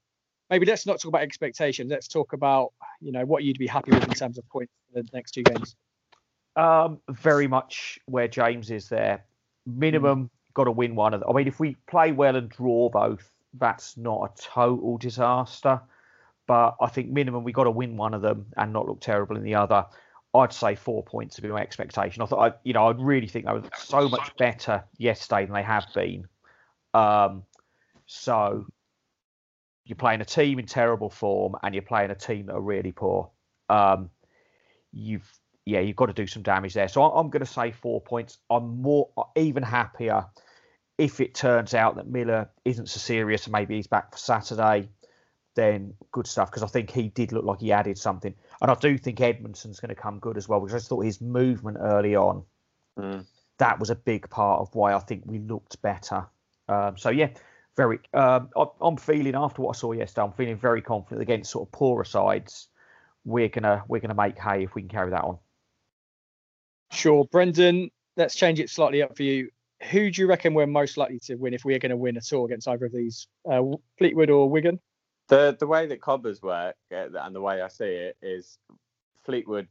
[0.51, 1.89] maybe let's not talk about expectations.
[1.89, 5.01] Let's talk about you know what you'd be happy with in terms of points for
[5.01, 5.75] the next two games.
[6.55, 9.25] Um, very much where James is there.
[9.65, 11.29] Minimum, mm got to win one of them.
[11.29, 15.81] I mean, if we play well and draw both, that's not a total disaster.
[16.47, 19.35] But I think minimum we got to win one of them and not look terrible
[19.35, 19.85] in the other.
[20.33, 22.21] I'd say four points would be my expectation.
[22.21, 25.53] I thought, I, you know, I'd really think they were so much better yesterday than
[25.53, 26.27] they have been.
[26.93, 27.43] Um,
[28.05, 28.67] so
[29.85, 32.91] you're playing a team in terrible form and you're playing a team that are really
[32.91, 33.29] poor.
[33.69, 34.09] Um,
[34.91, 35.31] you've
[35.65, 36.87] yeah, you've got to do some damage there.
[36.87, 38.37] So I'm going to say four points.
[38.51, 40.25] I'm more even happier
[40.97, 44.89] if it turns out that Miller isn't so serious and maybe he's back for Saturday,
[45.55, 48.33] then good stuff because I think he did look like he added something.
[48.61, 51.03] And I do think Edmondson's going to come good as well because I just thought
[51.03, 52.43] his movement early on,
[52.97, 53.25] mm.
[53.57, 56.27] that was a big part of why I think we looked better.
[56.67, 57.29] Um, so, yeah,
[57.75, 57.99] very.
[58.13, 61.67] Um, I, I'm feeling after what I saw yesterday, I'm feeling very confident against sort
[61.67, 62.67] of poorer sides.
[63.23, 65.39] We're gonna we're gonna make hay if we can carry that on.
[66.91, 67.89] Sure, Brendan.
[68.17, 69.49] Let's change it slightly up for you
[69.91, 72.17] who do you reckon we're most likely to win if we are going to win
[72.17, 73.61] at all against either of these, uh,
[73.97, 74.79] Fleetwood or Wigan?
[75.27, 78.59] The the way that Cobblers work uh, and the way I see it is
[79.23, 79.67] Fleetwood,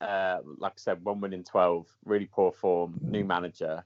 [0.00, 3.84] uh, like I said, one win in twelve, really poor form, new manager.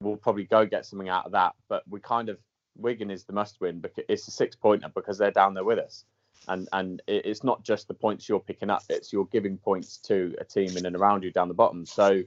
[0.00, 2.38] We'll probably go get something out of that, but we kind of
[2.76, 5.78] Wigan is the must win because it's a six pointer because they're down there with
[5.78, 6.04] us.
[6.48, 10.34] And and it's not just the points you're picking up; it's you're giving points to
[10.38, 11.86] a team in and around you down the bottom.
[11.86, 12.22] So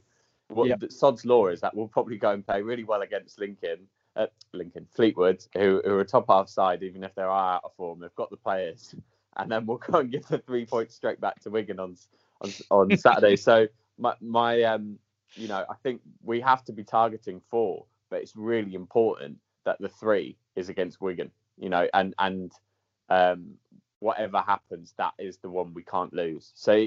[0.48, 0.84] what yep.
[0.90, 3.88] Sod's law is that we'll probably go and play really well against Lincoln,
[4.18, 7.74] uh, Lincoln Fleetwood, who, who are top half side, even if they are out of
[7.76, 8.00] form.
[8.00, 8.96] They've got the players,
[9.38, 11.96] and then we'll go and give the three points straight back to Wigan on
[12.42, 13.36] on, on Saturday.
[13.36, 14.98] so my my um,
[15.36, 19.78] you know, I think we have to be targeting four, but it's really important that
[19.80, 21.32] the three is against Wigan.
[21.58, 22.52] You know, and and
[23.10, 23.56] um,
[24.00, 26.52] whatever happens, that is the one we can't lose.
[26.56, 26.86] So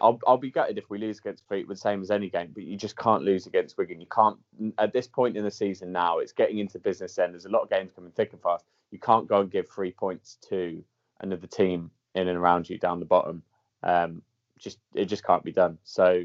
[0.00, 2.50] I'll I'll be gutted if we lose against Fleetwood, same as any game.
[2.54, 4.00] But you just can't lose against Wigan.
[4.00, 4.38] You can't
[4.78, 6.18] at this point in the season now.
[6.18, 7.34] It's getting into business end.
[7.34, 8.64] There's a lot of games coming thick and fast.
[8.90, 10.82] You can't go and give three points to
[11.20, 13.42] another team in and around you down the bottom.
[13.82, 14.22] Um,
[14.58, 15.78] just it just can't be done.
[15.84, 16.24] So,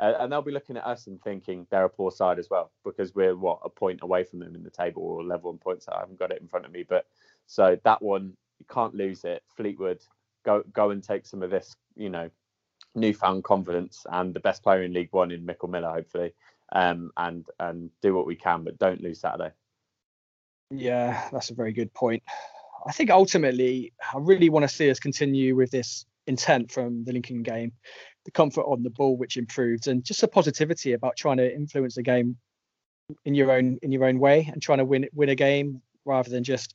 [0.00, 2.70] uh, and they'll be looking at us and thinking they're a poor side as well
[2.84, 5.86] because we're what a point away from them in the table or level on points.
[5.88, 7.06] I haven't got it in front of me, but
[7.46, 9.42] so that one you can't lose it.
[9.56, 10.00] Fleetwood,
[10.44, 11.76] go go and take some of this.
[11.96, 12.30] You know,
[12.94, 16.34] newfound confidence and the best player in League One in Mickel Miller, hopefully,
[16.72, 19.52] um, and and do what we can, but don't lose Saturday.
[20.70, 22.22] Yeah, that's a very good point.
[22.86, 27.12] I think ultimately, I really want to see us continue with this intent from the
[27.12, 27.72] Lincoln game,
[28.24, 31.94] the comfort on the ball which improved, and just a positivity about trying to influence
[31.94, 32.36] the game
[33.24, 36.30] in your own in your own way and trying to win win a game rather
[36.30, 36.74] than just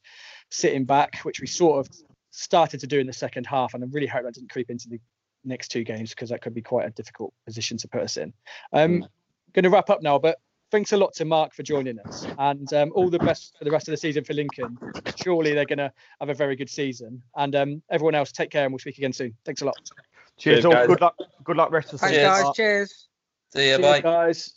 [0.51, 1.93] sitting back, which we sort of
[2.31, 3.73] started to do in the second half.
[3.73, 4.99] And I really hope that didn't creep into the
[5.47, 8.33] next two games because that could be quite a difficult position to put us in.
[8.73, 9.05] Um,
[9.53, 10.39] going to wrap up now, but
[10.71, 13.71] thanks a lot to Mark for joining us, and um, all the best for the
[13.71, 14.77] rest of the season for Lincoln.
[15.15, 18.65] Surely they're going to have a very good season, and um, everyone else, take care,
[18.65, 19.33] and we'll speak again soon.
[19.45, 19.77] Thanks a lot.
[20.37, 20.71] Cheers, Cheers all.
[20.73, 20.87] Guys.
[20.87, 21.15] Good luck.
[21.43, 22.23] Good luck rest of the season.
[22.23, 22.55] Thanks, guys.
[22.55, 23.07] Cheers.
[23.53, 23.79] See you.
[23.79, 24.53] Bye, guys.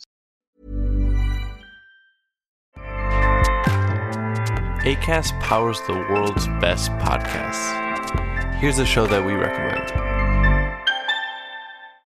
[4.83, 8.55] ACAST powers the world's best podcasts.
[8.55, 10.10] Here's a show that we recommend.